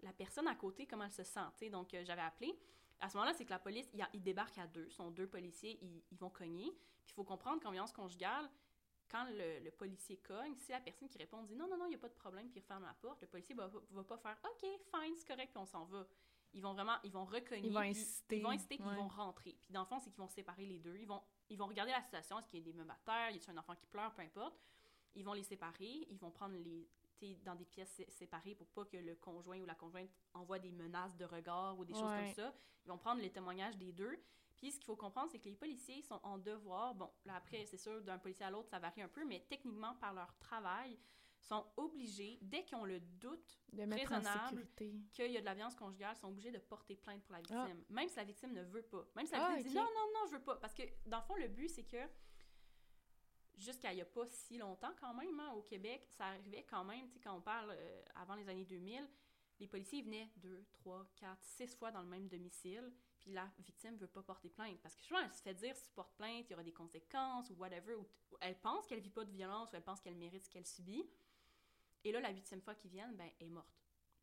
la 0.00 0.14
personne 0.14 0.48
à 0.48 0.54
côté, 0.54 0.86
comment 0.86 1.04
elle 1.04 1.12
se 1.12 1.24
sent. 1.24 1.68
Donc, 1.70 1.92
euh, 1.92 2.02
j'avais 2.06 2.22
appelé. 2.22 2.58
À 3.00 3.08
ce 3.08 3.16
moment-là, 3.16 3.34
c'est 3.34 3.44
que 3.44 3.50
la 3.50 3.58
police, 3.58 3.88
ils 4.12 4.22
débarquent 4.22 4.58
à 4.58 4.66
deux. 4.66 4.86
Ils 4.86 4.92
sont 4.92 5.10
deux 5.10 5.26
policiers, 5.26 5.78
ils, 5.82 6.02
ils 6.10 6.18
vont 6.18 6.30
cogner. 6.30 6.70
Puis 7.04 7.12
il 7.12 7.14
faut 7.14 7.24
comprendre 7.24 7.62
qu'en 7.62 7.70
violence 7.70 7.92
conjugale, 7.92 8.50
quand 9.10 9.24
le, 9.24 9.64
le 9.64 9.70
policier 9.70 10.18
cogne, 10.18 10.54
si 10.56 10.70
la 10.70 10.80
personne 10.80 11.08
qui 11.08 11.18
répond 11.18 11.42
dit 11.42 11.56
non, 11.56 11.68
non, 11.68 11.78
non, 11.78 11.86
il 11.86 11.90
n'y 11.90 11.94
a 11.94 11.98
pas 11.98 12.08
de 12.08 12.14
problème, 12.14 12.48
puis 12.50 12.60
il 12.60 12.62
referme 12.62 12.84
la 12.84 12.94
porte, 12.94 13.22
le 13.22 13.28
policier 13.28 13.54
va, 13.54 13.70
va, 13.90 14.04
pas 14.04 14.18
faire 14.18 14.36
OK, 14.44 14.60
fine, 14.60 15.16
c'est 15.16 15.26
correct, 15.26 15.50
puis 15.50 15.62
on 15.62 15.66
s'en 15.66 15.84
va. 15.84 16.06
Ils 16.54 16.62
vont 16.62 16.72
vraiment, 16.72 16.96
ils 17.04 17.12
vont 17.12 17.24
recogner. 17.24 17.68
Ils 17.68 17.72
vont 17.72 17.80
puis 17.80 17.90
insister, 17.90 18.36
Ils 18.38 18.42
vont 18.42 18.50
insister, 18.50 18.76
puis 18.76 18.86
ouais. 18.86 18.92
ils 18.94 18.98
vont 18.98 19.08
rentrer. 19.08 19.56
Puis 19.64 19.72
dans 19.72 19.80
le 19.80 19.86
fond, 19.86 19.98
c'est 19.98 20.10
qu'ils 20.10 20.20
vont 20.20 20.28
séparer 20.28 20.66
les 20.66 20.78
deux. 20.78 20.96
Ils 20.96 21.06
vont, 21.06 21.22
ils 21.50 21.58
vont 21.58 21.66
regarder 21.66 21.92
la 21.92 22.02
situation, 22.02 22.38
est-ce 22.38 22.48
qu'il 22.48 22.58
y 22.58 22.62
a 22.62 22.64
des 22.64 22.72
meubles 22.72 22.90
à 22.90 22.98
terre, 23.04 23.30
y 23.30 23.38
a 23.38 23.52
un 23.52 23.56
enfant 23.56 23.74
qui 23.74 23.86
pleure, 23.86 24.12
peu 24.14 24.22
importe. 24.22 24.58
Ils 25.14 25.24
vont 25.24 25.32
les 25.34 25.42
séparer, 25.42 26.06
ils 26.10 26.18
vont 26.18 26.30
prendre 26.30 26.54
les 26.54 26.88
dans 27.44 27.54
des 27.54 27.64
pièces 27.64 27.90
sé- 27.90 28.08
séparées 28.10 28.54
pour 28.54 28.68
pas 28.68 28.84
que 28.84 28.96
le 28.96 29.14
conjoint 29.16 29.58
ou 29.60 29.66
la 29.66 29.74
conjointe 29.74 30.10
envoie 30.34 30.58
des 30.58 30.72
menaces 30.72 31.16
de 31.16 31.24
regard 31.24 31.78
ou 31.78 31.84
des 31.84 31.92
choses 31.94 32.02
comme 32.02 32.32
ça. 32.34 32.54
Ils 32.84 32.88
vont 32.88 32.98
prendre 32.98 33.20
les 33.20 33.30
témoignages 33.30 33.76
des 33.76 33.92
deux. 33.92 34.18
Puis 34.56 34.72
ce 34.72 34.76
qu'il 34.76 34.86
faut 34.86 34.96
comprendre, 34.96 35.30
c'est 35.30 35.38
que 35.38 35.48
les 35.48 35.54
policiers 35.54 36.02
sont 36.02 36.20
en 36.24 36.38
devoir, 36.38 36.94
bon, 36.94 37.10
là 37.24 37.36
après, 37.36 37.64
c'est 37.66 37.76
sûr, 37.76 38.00
d'un 38.02 38.18
policier 38.18 38.44
à 38.44 38.50
l'autre, 38.50 38.68
ça 38.68 38.78
varie 38.78 39.02
un 39.02 39.08
peu, 39.08 39.24
mais 39.24 39.44
techniquement, 39.48 39.94
par 39.96 40.12
leur 40.12 40.36
travail, 40.38 40.98
sont 41.40 41.64
obligés, 41.76 42.38
dès 42.42 42.64
qu'ils 42.64 42.76
ont 42.76 42.84
le 42.84 42.98
doute 42.98 43.60
De 43.72 43.82
raisonnable. 43.82 44.66
qu'il 45.12 45.30
y 45.30 45.36
a 45.36 45.40
de 45.40 45.44
la 45.44 45.54
violence 45.54 45.76
conjugale, 45.76 46.16
sont 46.16 46.28
obligés 46.28 46.50
de 46.50 46.58
porter 46.58 46.96
plainte 46.96 47.22
pour 47.22 47.32
la 47.34 47.38
Ah. 47.50 47.66
victime. 47.66 47.84
Même 47.88 48.08
si 48.08 48.16
la 48.16 48.24
victime 48.24 48.52
ne 48.52 48.62
veut 48.64 48.82
pas. 48.82 49.06
Même 49.14 49.26
si 49.26 49.32
la 49.32 49.46
Ah, 49.46 49.54
victime 49.54 49.68
dit 49.70 49.76
non, 49.76 49.84
non, 49.84 50.06
non, 50.14 50.26
je 50.26 50.32
veux 50.36 50.42
pas. 50.42 50.56
Parce 50.56 50.74
que, 50.74 50.82
dans 51.06 51.18
le 51.18 51.22
fond, 51.24 51.36
le 51.36 51.46
but, 51.48 51.68
c'est 51.68 51.84
que 51.84 51.96
jusqu'à 53.58 53.92
il 53.92 53.96
n'y 53.96 54.02
a 54.02 54.06
pas 54.06 54.26
si 54.26 54.58
longtemps, 54.58 54.92
quand 55.00 55.14
même, 55.14 55.38
hein, 55.40 55.52
au 55.52 55.62
Québec, 55.62 56.06
ça 56.16 56.26
arrivait 56.26 56.64
quand 56.64 56.84
même, 56.84 57.06
tu 57.08 57.14
sais, 57.14 57.20
quand 57.20 57.34
on 57.34 57.40
parle 57.40 57.70
euh, 57.72 58.02
avant 58.14 58.34
les 58.34 58.48
années 58.48 58.64
2000, 58.64 59.08
les 59.60 59.66
policiers 59.66 60.02
venaient 60.02 60.30
deux, 60.36 60.64
trois, 60.72 61.04
quatre, 61.16 61.42
six 61.42 61.74
fois 61.74 61.90
dans 61.90 62.02
le 62.02 62.08
même 62.08 62.28
domicile, 62.28 62.92
puis 63.18 63.32
la 63.32 63.50
victime 63.58 63.96
veut 63.96 64.06
pas 64.06 64.22
porter 64.22 64.48
plainte. 64.48 64.78
Parce 64.80 64.94
que 64.94 65.02
souvent, 65.02 65.20
elle 65.20 65.32
se 65.32 65.42
fait 65.42 65.54
dire, 65.54 65.74
si 65.76 65.84
tu 65.84 65.90
portes 65.92 66.14
plainte, 66.16 66.46
il 66.48 66.52
y 66.52 66.54
aura 66.54 66.62
des 66.62 66.72
conséquences, 66.72 67.50
ou 67.50 67.54
whatever, 67.54 67.94
ou, 67.96 68.06
elle 68.40 68.58
pense 68.60 68.86
qu'elle 68.86 69.00
vit 69.00 69.10
pas 69.10 69.24
de 69.24 69.32
violence, 69.32 69.72
ou 69.72 69.76
elle 69.76 69.82
pense 69.82 70.00
qu'elle 70.00 70.14
mérite 70.14 70.44
ce 70.44 70.50
qu'elle 70.50 70.66
subit. 70.66 71.04
Et 72.04 72.12
là, 72.12 72.20
la 72.20 72.30
huitième 72.30 72.62
fois 72.62 72.76
qu'ils 72.76 72.90
viennent, 72.92 73.16
ben, 73.16 73.28
elle 73.40 73.48
est 73.48 73.50
morte. 73.50 73.74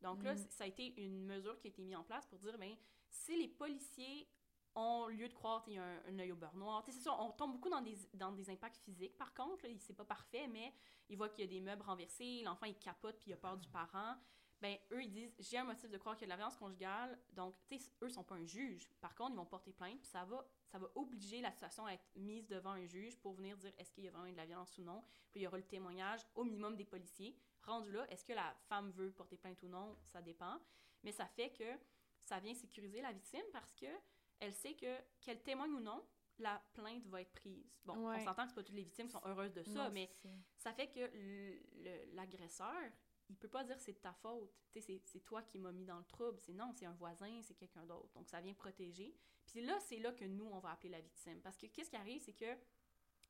Donc 0.02 0.24
là, 0.24 0.34
Mm. 0.36 0.48
ça 0.50 0.64
a 0.64 0.68
été 0.68 0.94
une 1.02 1.26
mesure 1.26 1.60
qui 1.60 1.68
a 1.68 1.70
été 1.70 1.82
mise 1.82 1.96
en 1.96 2.04
place 2.04 2.26
pour 2.28 2.40
dire, 2.40 2.58
ben, 2.58 2.74
si 3.10 3.36
les 3.38 3.50
policiers 3.50 4.30
ont 4.76 5.08
lieu 5.08 5.28
de 5.28 5.34
croire 5.34 5.64
qu'il 5.64 5.74
y 5.74 5.78
a 5.78 5.84
un, 5.84 6.06
un 6.10 6.20
œil 6.20 6.32
au 6.32 6.36
beurre 6.36 6.56
noir, 6.56 6.86
on 7.20 7.32
tombe 7.32 7.54
beaucoup 7.54 7.70
dans 7.70 7.82
des, 7.82 8.50
impacts 8.50 8.78
physiques, 8.78 9.18
par 9.18 9.34
contre, 9.34 9.66
c'est 9.80 9.94
pas 9.94 10.06
parfait, 10.06 10.48
mais 10.48 10.74
ils 11.10 11.18
voient 11.18 11.30
qu'il 11.30 11.46
y 11.46 11.48
a 11.48 11.50
des 11.50 11.62
meubles 11.62 11.84
renversés, 11.84 12.42
l'enfant, 12.44 12.66
il 12.66 12.78
capote, 12.78 13.18
puis 13.20 13.32
il 13.32 13.34
a 13.34 13.38
peur 13.38 13.58
du 13.58 13.68
parent, 13.70 14.16
ben, 14.62 14.78
eux, 14.92 15.04
ils 15.04 15.12
disent, 15.12 15.36
j'ai 15.40 15.58
un 15.58 15.64
motif 15.64 15.90
de 15.90 15.98
croire 15.98 16.16
qu'il 16.16 16.28
y 16.28 16.32
a 16.32 16.34
de 16.34 16.38
la 16.40 16.44
violence 16.44 16.58
conjugale, 16.58 17.20
donc, 17.34 17.56
tu 17.68 17.78
sais, 17.78 17.92
eux 18.02 18.10
sont 18.10 18.24
pas 18.24 18.36
un 18.36 18.46
juge. 18.46 18.90
Par 19.02 19.14
contre, 19.14 19.34
ils 19.34 19.38
vont 19.38 19.46
porter 19.46 19.74
plainte, 19.74 20.00
puis 20.00 20.10
ça 20.10 20.24
va, 20.26 20.46
ça 20.66 20.80
va 20.80 20.88
obliger 20.96 21.42
la 21.42 21.52
situation 21.52 21.86
à 21.86 21.94
être 21.94 22.06
mise 22.16 22.48
devant 22.48 22.72
un 22.72 22.86
juge 22.86 23.18
pour 23.18 23.34
venir 23.34 23.58
dire 23.58 23.74
est-ce 23.78 23.92
qu'il 23.92 24.06
y 24.06 24.08
a 24.08 24.12
vraiment 24.12 24.28
eu 24.28 24.32
de 24.32 24.38
la 24.38 24.46
violence 24.46 24.78
ou 24.78 24.84
non, 24.84 25.04
puis 25.32 25.42
il 25.42 25.44
y 25.44 25.48
aura 25.48 25.58
le 25.58 25.66
témoignage 25.66 26.22
au 26.36 26.44
minimum 26.44 26.76
des 26.76 26.86
policiers. 26.86 27.38
Rendu 27.64 27.92
là, 27.92 28.10
est-ce 28.10 28.24
que 28.24 28.34
la 28.34 28.56
femme 28.70 28.92
veut 28.92 29.12
porter 29.12 29.38
plainte 29.38 29.62
ou 29.64 29.68
non, 29.68 29.98
ça 30.04 30.22
dépend. 30.22 30.60
Mais 31.04 31.12
ça 31.12 31.28
fait 31.28 31.52
que 31.52 31.78
ça 32.20 32.40
vient 32.40 32.54
sécuriser 32.54 33.02
la 33.02 33.12
victime 33.12 33.46
parce 33.52 33.74
que 33.76 33.86
elle 34.40 34.54
sait 34.54 34.76
que 34.76 34.98
qu'elle 35.22 35.42
témoigne 35.42 35.72
ou 35.74 35.80
non, 35.80 36.06
la 36.40 36.62
plainte 36.74 37.06
va 37.08 37.22
être 37.22 37.34
prise. 37.34 37.72
Bon, 37.86 37.94
Ouais. 38.10 38.18
on 38.20 38.26
s'entend 38.26 38.44
que 38.44 38.50
c'est 38.50 38.56
pas 38.56 38.64
toutes 38.64 38.76
les 38.76 38.84
victimes 38.84 39.08
qui 39.08 39.14
sont 39.14 39.22
heureuses 39.26 39.54
de 39.54 39.64
ça, 39.64 39.72
Non, 39.86 39.90
mais 39.92 40.10
ça. 40.58 40.74
fait 40.74 40.88
que 40.90 41.00
le- 41.00 41.84
le- 41.84 42.14
l'agresseur, 42.16 42.76
il 43.30 43.38
peut 43.38 43.48
pas 43.48 43.64
dire 43.64 43.80
c'est 43.80 43.94
de 43.94 43.98
ta 44.00 44.14
faute. 44.14 44.52
C'est- 44.76 45.02
c'est 45.06 45.22
toi 45.22 45.42
qui 45.44 45.58
m'as 45.60 45.72
mis 45.72 45.86
dans 45.86 45.98
le 45.98 46.04
trouble. 46.06 46.38
C'est 46.42 46.54
non, 46.54 46.72
c'est 46.74 46.86
un 46.86 46.92
voisin, 46.94 47.42
c'est 47.42 47.56
quelqu'un 47.56 47.86
d'autre. 47.86 48.12
Donc 48.14 48.28
ça 48.28 48.42
vient 48.42 48.54
protéger. 48.54 49.16
Puis 49.48 49.62
là, 49.66 49.80
c'est 49.80 50.00
là 50.00 50.12
que 50.12 50.26
nous, 50.26 50.46
on 50.48 50.60
va 50.60 50.72
appeler 50.72 50.90
la 50.90 51.00
victime. 51.00 51.40
Parce 51.42 51.58
que 51.58 51.68
qu'est-ce 51.68 51.90
qui 51.90 51.96
arrive, 51.96 52.22
c'est 52.22 52.34
que 52.34 52.58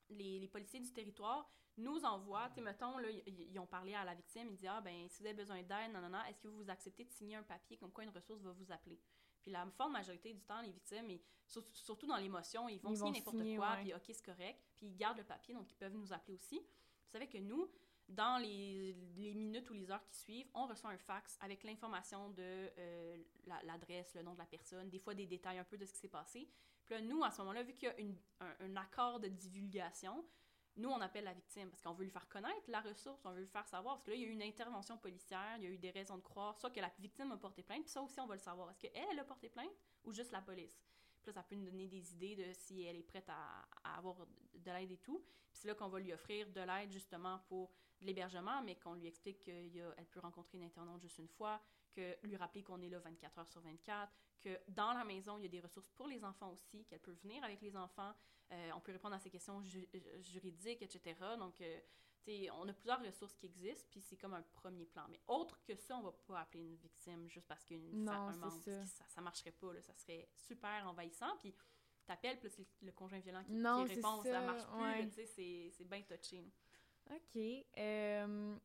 les, 0.10 0.40
les 0.40 0.48
policiers 0.48 0.80
du 0.80 0.92
territoire 0.92 1.50
nous 1.78 2.04
envoient, 2.06 2.50
tu 2.56 2.62
mettons, 2.62 2.98
là, 2.98 3.10
ils, 3.10 3.52
ils 3.52 3.60
ont 3.60 3.68
parlé 3.68 3.94
à 3.94 4.04
la 4.06 4.16
victime, 4.16 4.48
ils 4.50 4.56
disent, 4.56 4.70
ah, 4.72 4.82
ben, 4.82 5.08
si 5.10 5.20
vous 5.22 5.26
avez 5.28 5.36
besoin 5.36 5.62
d'aide, 5.62 5.92
non, 5.92 6.00
non, 6.02 6.10
non, 6.10 6.24
est-ce 6.24 6.40
que 6.40 6.48
vous 6.48 6.70
acceptez 6.70 7.04
de 7.04 7.12
signer 7.12 7.36
un 7.36 7.44
papier 7.44 7.78
comme 7.78 7.92
quoi 7.92 8.04
une 8.06 8.10
ressource 8.12 8.42
va 8.42 8.52
vous 8.54 8.72
appeler? 8.72 9.00
Puis 9.46 9.52
la 9.52 9.64
forte 9.78 9.92
majorité 9.92 10.34
du 10.34 10.42
temps, 10.42 10.60
les 10.62 10.72
victimes, 10.72 11.08
sur- 11.46 11.64
surtout 11.72 12.08
dans 12.08 12.18
l'émotion, 12.18 12.68
ils 12.68 12.80
vont 12.82 12.90
Ils 12.90 12.98
signer 12.98 13.12
n'importe 13.20 13.38
quoi, 13.58 13.72
ouais. 13.74 13.82
puis 13.84 13.94
OK, 13.94 14.02
c'est 14.08 14.26
correct. 14.26 14.60
Puis 14.76 14.88
ils 14.88 14.96
gardent 14.96 15.20
le 15.20 15.24
papier, 15.24 15.54
donc 15.54 15.70
ils 15.72 15.76
peuvent 15.76 15.94
nous 15.94 16.12
appeler 16.12 16.34
aussi. 16.34 16.58
Vous 16.58 17.12
savez 17.12 17.28
que 17.28 17.38
nous, 17.38 17.70
dans 18.10 18.42
les, 18.42 18.94
les 19.18 19.36
minutes 19.36 19.70
ou 19.70 19.74
les 19.74 19.92
heures 19.92 20.04
qui 20.04 20.16
suivent, 20.16 20.50
on 20.56 20.66
reçoit 20.66 20.90
un 20.90 20.98
fax 20.98 21.38
avec 21.42 21.64
l'information 21.64 22.32
de 22.32 22.42
euh, 22.80 23.18
la- 23.46 23.62
l'adresse, 23.62 24.16
le 24.16 24.24
nom 24.24 24.34
de 24.34 24.40
la 24.40 24.46
personne, 24.48 24.90
des 24.90 24.98
fois 25.00 25.14
des 25.14 25.28
détails 25.28 25.60
un 25.60 25.64
peu 25.64 25.78
de 25.78 25.86
ce 25.86 25.94
qui 25.94 26.00
s'est 26.00 26.08
passé. 26.08 26.50
Puis 26.86 26.96
là, 26.96 27.02
nous, 27.02 27.24
à 27.24 27.30
ce 27.30 27.38
moment-là, 27.42 27.62
vu 27.62 27.76
qu'il 27.76 27.88
y 27.88 27.92
a 27.92 28.00
une- 28.00 28.18
un, 28.40 28.56
un 28.62 28.76
accord 28.78 29.20
de 29.20 29.28
divulgation, 29.28 30.26
nous, 30.78 30.90
on 30.90 31.00
appelle 31.00 31.24
la 31.24 31.34
victime 31.34 31.70
parce 31.70 31.82
qu'on 31.82 31.94
veut 31.94 32.04
lui 32.04 32.12
faire 32.12 32.28
connaître 32.28 32.70
la 32.70 32.82
ressource, 32.82 33.24
on 33.26 33.32
veut 33.32 33.42
lui 33.42 33.48
faire 33.48 33.68
savoir. 33.68 33.96
Parce 33.96 34.06
que 34.06 34.12
là, 34.12 34.18
il 34.18 34.24
y 34.24 34.26
a 34.26 34.28
eu 34.28 34.32
une 34.32 34.44
intervention 34.44 34.98
policière, 34.98 35.56
il 35.58 35.64
y 35.64 35.68
a 35.68 35.70
eu 35.70 35.78
des 35.78 35.92
raisons 35.92 36.18
de 36.18 36.22
croire, 36.22 36.58
soit 36.58 36.70
que 36.70 36.80
la 36.80 36.92
victime 37.00 37.32
a 37.32 37.38
porté 37.38 37.64
plainte, 37.64 37.84
puis 37.84 37.92
ça 37.92 38.02
aussi, 38.02 38.20
on 38.20 38.28
va 38.28 38.36
le 38.36 38.42
savoir. 38.42 38.70
Est-ce 38.72 38.80
qu'elle, 38.80 38.92
elle 39.12 39.20
a 39.20 39.24
porté 39.24 39.50
plainte 39.50 39.72
ou 40.04 40.12
juste 40.12 40.32
la 40.32 40.42
police? 40.42 40.78
Puis 41.22 41.28
là, 41.28 41.34
ça 41.34 41.44
peut 41.44 41.56
nous 41.56 41.66
donner 41.66 41.88
des 41.88 42.14
idées 42.14 42.36
de 42.36 42.54
si 42.54 42.84
elle 42.84 42.98
est 42.98 43.04
prête 43.04 43.30
à, 43.30 43.98
avoir 43.98 44.16
de 44.54 44.72
l'aide 44.72 44.92
et 44.92 44.98
tout. 44.98 45.24
Puis 45.52 45.62
c'est 45.62 45.68
là 45.68 45.76
qu'on 45.76 45.88
va 45.88 46.00
lui 46.00 46.14
offrir 46.14 46.50
de 46.52 46.62
l'aide 46.62 46.92
justement 46.92 47.40
pour 47.48 47.72
l'hébergement, 48.02 48.62
mais 48.62 48.76
qu'on 48.76 48.94
lui 48.94 49.08
explique 49.08 49.42
qu'elle 49.44 50.08
peut 50.12 50.20
rencontrer 50.20 50.58
une 50.58 50.66
internaute 50.66 51.02
juste 51.02 51.18
une 51.18 51.30
fois, 51.30 51.62
que 51.96 52.18
lui 52.28 52.36
rappeler 52.36 52.64
qu'on 52.64 52.82
est 52.82 52.90
là 52.90 53.00
24 53.00 53.40
heures 53.40 53.48
sur 53.48 53.62
24, 53.62 54.12
que 54.42 54.60
dans 54.70 54.94
la 54.94 55.04
maison, 55.04 55.38
il 55.38 55.44
y 55.44 55.46
a 55.46 55.50
des 55.50 55.60
ressources 55.62 55.90
pour 55.92 56.08
les 56.08 56.24
enfants 56.24 56.52
aussi, 56.52 56.86
qu'elle 56.86 57.00
peut 57.00 57.16
venir 57.24 57.44
avec 57.44 57.62
les 57.62 57.76
enfants, 57.76 58.14
euh, 58.52 58.72
on 58.76 58.80
peut 58.82 58.92
répondre 58.92 59.16
à 59.16 59.20
ces 59.20 59.30
questions 59.30 59.62
ju- 59.62 59.90
euh, 59.96 60.22
juridiques, 60.22 60.82
etc. 60.82 61.16
Donc, 61.40 61.60
euh, 61.62 61.80
tu 62.24 62.32
sais, 62.32 62.50
on 62.52 62.68
a 62.68 62.74
plusieurs 62.74 63.02
ressources 63.04 63.36
qui 63.38 63.46
existent, 63.48 63.88
puis 63.90 64.02
c'est 64.02 64.18
comme 64.18 64.34
un 64.34 64.42
premier 64.44 64.86
plan. 64.86 65.06
Mais 65.10 65.22
autre 65.28 65.64
que 65.64 65.76
ça, 65.76 65.98
on 65.98 66.02
va 66.04 66.12
pas 66.12 66.40
appeler 66.42 66.64
une 66.64 66.76
victime 66.76 67.28
juste 67.30 67.48
parce 67.48 67.64
qu'il 67.64 67.78
y 67.78 67.80
a 67.80 67.90
une 67.92 68.04
Non, 68.04 68.12
fa- 68.12 68.18
un 68.20 68.36
membre. 68.36 68.62
ça. 68.62 68.86
ça. 69.08 69.22
Marcherait 69.22 69.52
pas, 69.52 69.74
là, 69.74 69.82
ça 69.82 69.94
serait 69.96 70.28
super 70.36 70.88
envahissant. 70.88 71.38
Puis 71.42 71.56
t'appelles, 72.06 72.40
puis 72.40 72.50
c'est 72.52 72.68
le 72.82 72.92
conjoint 72.92 73.20
violent 73.20 73.44
qui, 73.44 73.54
Non, 73.54 73.86
qui 73.86 73.96
répond, 73.96 74.22
ça, 74.22 74.32
ça, 74.32 74.42
marche 74.42 74.66
plus, 74.68 74.82
ouais. 74.82 75.02
là, 75.02 75.08
tu 75.08 75.12
sais, 75.14 75.26
c'est- 75.26 75.72
c'est 75.72 75.86
bien 75.86 76.02
touché. 76.04 76.44
OK. 77.12 77.66
Euh, 77.78 78.58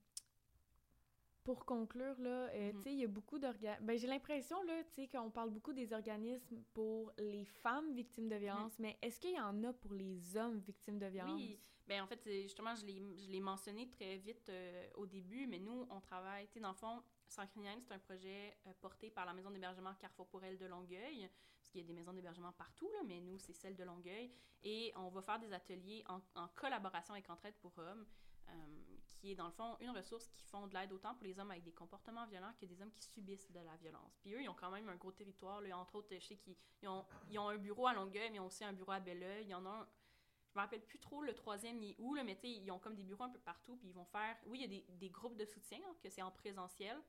pour 1.44 1.64
conclure, 1.64 2.18
là, 2.18 2.48
euh, 2.48 2.72
tu 2.72 2.82
sais, 2.82 2.92
il 2.92 2.98
y 2.98 3.04
a 3.04 3.08
beaucoup 3.08 3.38
d'organismes... 3.38 3.84
Ben, 3.84 3.98
j'ai 3.98 4.06
l'impression, 4.06 4.62
là, 4.64 4.82
tu 4.84 4.94
sais, 4.94 5.08
qu'on 5.08 5.30
parle 5.30 5.50
beaucoup 5.50 5.72
des 5.72 5.92
organismes 5.92 6.62
pour 6.72 7.12
les 7.18 7.44
femmes 7.44 7.92
victimes 7.92 8.28
de 8.28 8.36
violence, 8.36 8.78
mais 8.78 8.98
est-ce 9.02 9.18
qu'il 9.18 9.34
y 9.34 9.40
en 9.40 9.64
a 9.64 9.72
pour 9.72 9.92
les 9.94 10.36
hommes 10.36 10.58
victimes 10.58 10.98
de 10.98 11.06
violence? 11.06 11.40
Oui, 11.40 11.58
ben 11.86 12.02
en 12.02 12.06
fait, 12.06 12.22
justement, 12.42 12.74
je 12.76 12.86
l'ai 12.86 13.16
je 13.18 13.30
l'ai 13.30 13.40
mentionné 13.40 13.88
très 13.88 14.16
vite 14.18 14.48
euh, 14.48 14.88
au 14.94 15.06
début, 15.06 15.46
mais 15.46 15.58
nous, 15.58 15.86
on 15.90 16.00
travaille, 16.00 16.46
tu 16.48 16.54
sais, 16.54 16.60
dans 16.60 16.70
le 16.70 16.76
fond, 16.76 17.02
Sancrinienne, 17.26 17.80
c'est 17.80 17.92
un 17.92 17.98
projet 17.98 18.56
euh, 18.66 18.72
porté 18.80 19.10
par 19.10 19.24
la 19.24 19.32
maison 19.32 19.50
d'hébergement 19.50 19.94
Carrefour 19.94 20.28
pour 20.28 20.44
elle 20.44 20.58
de 20.58 20.66
Longueuil, 20.66 21.28
parce 21.58 21.70
qu'il 21.70 21.80
y 21.80 21.84
a 21.84 21.86
des 21.86 21.92
maisons 21.92 22.12
d'hébergement 22.12 22.52
partout, 22.52 22.88
là, 22.90 23.00
mais 23.06 23.20
nous, 23.20 23.38
c'est 23.38 23.54
celle 23.54 23.76
de 23.76 23.84
Longueuil, 23.84 24.30
et 24.62 24.92
on 24.96 25.08
va 25.08 25.22
faire 25.22 25.38
des 25.38 25.52
ateliers 25.52 26.04
en, 26.08 26.20
en 26.34 26.48
collaboration 26.48 27.14
avec 27.14 27.28
Entraide 27.30 27.54
pour 27.60 27.76
hommes, 27.78 28.06
euh, 28.48 28.52
qui 29.20 29.32
est 29.32 29.34
dans 29.34 29.46
le 29.46 29.52
fond 29.52 29.76
une 29.80 29.90
ressource 29.90 30.28
qui 30.28 30.42
font 30.44 30.66
de 30.66 30.74
l'aide 30.74 30.92
autant 30.92 31.14
pour 31.14 31.24
les 31.24 31.38
hommes 31.38 31.50
avec 31.50 31.62
des 31.62 31.72
comportements 31.72 32.26
violents 32.26 32.52
que 32.58 32.66
des 32.66 32.80
hommes 32.80 32.92
qui 32.92 33.02
subissent 33.04 33.50
de 33.52 33.60
la 33.60 33.76
violence. 33.76 34.16
Puis 34.22 34.32
eux, 34.34 34.42
ils 34.42 34.48
ont 34.48 34.54
quand 34.54 34.70
même 34.70 34.88
un 34.88 34.96
gros 34.96 35.12
territoire, 35.12 35.60
là, 35.60 35.76
entre 35.76 35.96
autres, 35.96 36.08
je 36.14 36.18
sais 36.24 36.36
qu'ils 36.36 36.56
ils 36.82 36.88
ont, 36.88 37.04
ils 37.28 37.38
ont 37.38 37.48
un 37.48 37.58
bureau 37.58 37.86
à 37.86 37.92
Longueuil, 37.92 38.30
mais 38.30 38.36
ils 38.36 38.40
ont 38.40 38.46
aussi 38.46 38.64
un 38.64 38.72
bureau 38.72 38.92
à 38.92 39.00
Belleuil, 39.00 39.42
il 39.44 39.48
y 39.50 39.54
en 39.54 39.64
a 39.66 39.70
un 39.70 39.88
je 40.52 40.58
me 40.58 40.62
rappelle 40.62 40.82
plus 40.84 40.98
trop 40.98 41.22
le 41.22 41.32
troisième 41.32 41.78
ni 41.78 41.94
où, 41.98 42.12
là, 42.14 42.24
mais 42.24 42.36
ils 42.42 42.68
ont 42.72 42.80
comme 42.80 42.96
des 42.96 43.04
bureaux 43.04 43.22
un 43.22 43.28
peu 43.30 43.38
partout, 43.38 43.76
puis 43.76 43.86
ils 43.90 43.94
vont 43.94 44.04
faire... 44.06 44.36
Oui, 44.46 44.58
il 44.58 44.62
y 44.62 44.64
a 44.64 44.68
des, 44.68 44.84
des 44.98 45.08
groupes 45.08 45.36
de 45.36 45.44
soutien, 45.44 45.78
hein, 45.88 45.94
que 46.02 46.08
c'est 46.10 46.22
en 46.22 46.32
présentiel, 46.32 47.00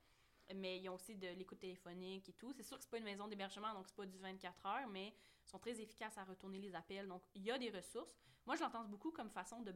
mais 0.53 0.79
ils 0.79 0.87
ont 0.89 0.93
aussi 0.93 1.15
de 1.15 1.27
l'écoute 1.29 1.59
téléphonique 1.59 2.29
et 2.29 2.33
tout. 2.33 2.53
C'est 2.53 2.61
sûr 2.61 2.77
que 2.77 2.83
c'est 2.83 2.89
pas 2.91 2.99
une 2.99 3.03
maison 3.03 3.27
d'hébergement, 3.27 3.73
donc 3.73 3.87
c'est 3.87 3.95
pas 3.95 4.05
du 4.05 4.19
24 4.19 4.65
heures, 4.67 4.87
mais 4.89 5.07
ils 5.43 5.49
sont 5.49 5.57
très 5.57 5.79
efficaces 5.81 6.19
à 6.19 6.23
retourner 6.23 6.59
les 6.59 6.75
appels. 6.75 7.07
Donc, 7.07 7.23
il 7.33 7.41
y 7.43 7.49
a 7.49 7.57
des 7.57 7.71
ressources. 7.71 8.15
Moi, 8.45 8.55
je 8.57 8.61
l'entends 8.61 8.83
beaucoup 8.83 9.11
comme 9.11 9.31
façon 9.31 9.61
de- 9.61 9.73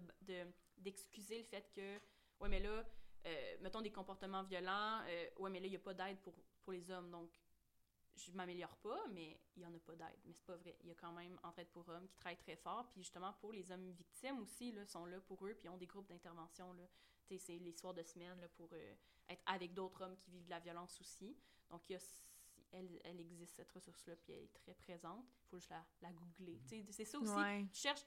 d'excuser 0.77 1.39
le 1.39 1.45
fait 1.45 1.71
que, 1.73 1.99
ouais, 2.39 2.49
mais 2.49 2.59
là, 2.59 2.83
euh, 3.25 3.57
mettons 3.61 3.81
des 3.81 3.91
comportements 3.91 4.43
violents, 4.43 5.01
euh, 5.07 5.29
ouais, 5.39 5.49
mais 5.49 5.59
là, 5.59 5.65
il 5.67 5.71
n'y 5.71 5.75
a 5.75 5.79
pas 5.79 5.93
d'aide 5.93 6.19
pour, 6.21 6.33
pour 6.63 6.73
les 6.73 6.89
hommes, 6.91 7.09
donc 7.11 7.29
je 8.15 8.31
m'améliore 8.31 8.75
pas, 8.77 9.07
mais 9.09 9.39
il 9.55 9.63
y 9.63 9.65
en 9.65 9.73
a 9.73 9.79
pas 9.79 9.95
d'aide. 9.95 10.19
Mais 10.25 10.33
c'est 10.33 10.45
pas 10.45 10.55
vrai. 10.55 10.77
Il 10.83 10.87
y 10.87 10.91
a 10.91 10.95
quand 10.95 11.11
même 11.11 11.37
Entraide 11.43 11.67
pour 11.69 11.87
hommes 11.89 12.07
qui 12.07 12.15
travaillent 12.15 12.37
très 12.37 12.55
fort. 12.55 12.87
Puis 12.89 13.01
justement, 13.01 13.33
pour 13.33 13.51
les 13.51 13.69
hommes 13.71 13.91
victimes 13.91 14.39
aussi, 14.39 14.71
là, 14.71 14.85
sont 14.85 15.05
là 15.05 15.19
pour 15.19 15.45
eux, 15.45 15.53
puis 15.53 15.67
ont 15.69 15.77
des 15.77 15.85
groupes 15.85 16.07
d'intervention. 16.07 16.71
là. 16.73 16.83
Tu 17.27 17.37
sais, 17.37 17.45
c'est 17.45 17.59
les 17.59 17.73
soirs 17.73 17.93
de 17.93 18.03
semaine 18.03 18.39
là, 18.39 18.47
pour 18.49 18.69
euh, 18.73 18.93
être 19.27 19.43
avec 19.47 19.73
d'autres 19.73 20.01
hommes 20.01 20.15
qui 20.17 20.31
vivent 20.31 20.45
de 20.45 20.49
la 20.49 20.59
violence 20.59 20.99
aussi. 21.01 21.35
Donc, 21.69 21.89
il 21.89 21.93
y 21.93 21.95
a, 21.95 21.99
elle, 22.71 23.01
elle 23.03 23.19
existe, 23.19 23.55
cette 23.55 23.71
ressource-là, 23.71 24.15
puis 24.15 24.31
elle 24.33 24.43
est 24.43 24.53
très 24.53 24.73
présente. 24.75 25.25
Il 25.43 25.47
faut 25.49 25.57
juste 25.57 25.69
la, 25.71 25.85
la 26.01 26.11
googler. 26.11 26.61
Tu 26.67 26.83
sais, 26.83 26.91
c'est 26.91 27.05
ça 27.05 27.19
aussi. 27.19 27.33
Ouais. 27.33 27.67
Tu 27.73 27.81
cherches 27.81 28.05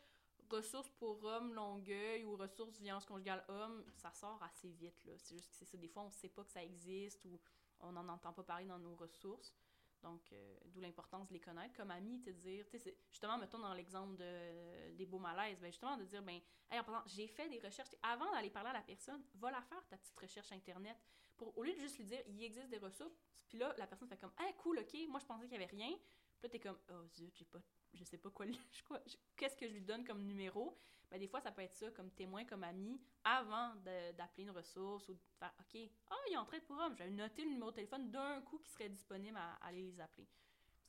ressources 0.51 0.91
pour 0.91 1.23
hommes 1.25 1.55
Longueuil 1.55 2.25
ou 2.25 2.37
ressources 2.37 2.79
violence 2.79 3.07
conjugale 3.07 3.45
homme, 3.49 3.85
ça 3.95 4.13
sort 4.13 4.43
assez 4.43 4.71
vite. 4.71 5.05
là. 5.05 5.13
C'est 5.19 5.37
juste 5.37 5.51
que 5.51 5.57
c'est 5.57 5.65
ça. 5.65 5.77
Des 5.77 5.89
fois, 5.89 6.03
on 6.05 6.11
sait 6.11 6.29
pas 6.29 6.45
que 6.45 6.51
ça 6.51 6.63
existe 6.63 7.25
ou 7.25 7.39
on 7.81 7.93
n'en 7.93 8.09
entend 8.09 8.33
pas 8.33 8.43
parler 8.43 8.67
dans 8.67 8.79
nos 8.79 8.95
ressources. 8.95 9.55
Donc, 10.03 10.33
euh, 10.33 10.57
d'où 10.67 10.81
l'importance 10.81 11.29
de 11.29 11.35
les 11.35 11.41
connaître 11.41 11.75
comme 11.75 11.91
amis, 11.91 12.21
te 12.21 12.31
dire, 12.31 12.65
justement, 13.11 13.37
mettons 13.37 13.59
dans 13.59 13.75
l'exemple 13.75 14.17
de, 14.17 14.93
des 14.93 15.07
beaux 15.07 15.19
malaises, 15.19 15.59
ben 15.61 15.73
justement, 15.73 15.97
de 15.97 16.05
dire, 16.05 16.23
ben, 16.23 16.41
hey, 16.71 16.79
en 16.79 16.85
passant, 16.85 17.03
j'ai 17.07 17.27
fait 17.27 17.49
des 17.49 17.59
recherches. 17.59 17.91
Avant 18.03 18.31
d'aller 18.33 18.51
parler 18.51 18.71
à 18.71 18.75
la 18.75 18.83
personne, 18.83 19.23
va 19.35 19.51
la 19.51 19.61
faire, 19.63 19.85
ta 19.89 19.97
petite 19.97 20.19
recherche 20.19 20.53
Internet. 20.53 20.97
Pour, 21.37 21.57
au 21.59 21.65
lieu 21.65 21.73
de 21.73 21.79
juste 21.79 21.99
lui 21.99 22.05
dire, 22.05 22.23
il 22.29 22.43
existe 22.45 22.69
des 22.69 22.79
ressources, 22.79 23.17
puis 23.49 23.59
là, 23.59 23.75
la 23.79 23.87
personne 23.87 24.09
fait 24.09 24.19
comme, 24.19 24.33
hey, 24.39 24.55
cool, 24.59 24.79
ok, 24.79 24.95
moi 25.09 25.19
je 25.21 25.27
pensais 25.27 25.47
qu'il 25.47 25.61
y 25.61 25.63
avait 25.63 25.75
rien. 25.75 25.91
Puis 26.39 26.43
là, 26.45 26.49
t'es 26.49 26.61
comme, 26.61 26.79
oh 26.91 27.07
zut, 27.09 27.35
j'ai 27.37 27.45
pas, 27.45 27.59
je 27.95 28.05
sais 28.05 28.19
pas 28.19 28.31
quoi, 28.31 28.47
qu'est-ce 29.37 29.57
que 29.57 29.67
je 29.69 29.73
lui 29.73 29.83
donne 29.83 30.05
comme 30.05 30.23
numéro. 30.25 30.77
Ben, 31.11 31.19
des 31.19 31.27
fois, 31.27 31.41
ça 31.41 31.51
peut 31.53 31.63
être 31.63 31.75
ça, 31.75 31.91
comme 31.93 32.11
témoin, 32.11 32.45
comme 32.45 32.63
ami, 32.65 33.01
avant 33.25 33.75
de- 33.77 34.13
d'appeler 34.13 34.43
une 34.45 34.51
ressource 34.51 35.09
ou 35.09 35.15
de 35.15 35.21
faire, 35.39 35.55
OK, 35.59 35.81
ah, 36.11 36.15
il 36.29 36.35
est 36.35 36.37
en 36.37 36.45
train 36.45 36.59
de 36.59 36.65
pour 36.65 36.77
homme, 36.79 36.93
je 36.99 37.03
vais 37.03 37.11
noter 37.11 37.45
le 37.45 37.51
numéro 37.51 37.71
de 37.71 37.77
téléphone 37.77 38.11
d'un 38.11 38.43
coup 38.43 38.59
qui 38.59 38.69
serait 38.71 38.91
disponible 38.91 39.37
à, 39.39 39.55
à 39.55 39.69
aller 39.69 39.83
les 39.83 40.01
appeler. 40.01 40.29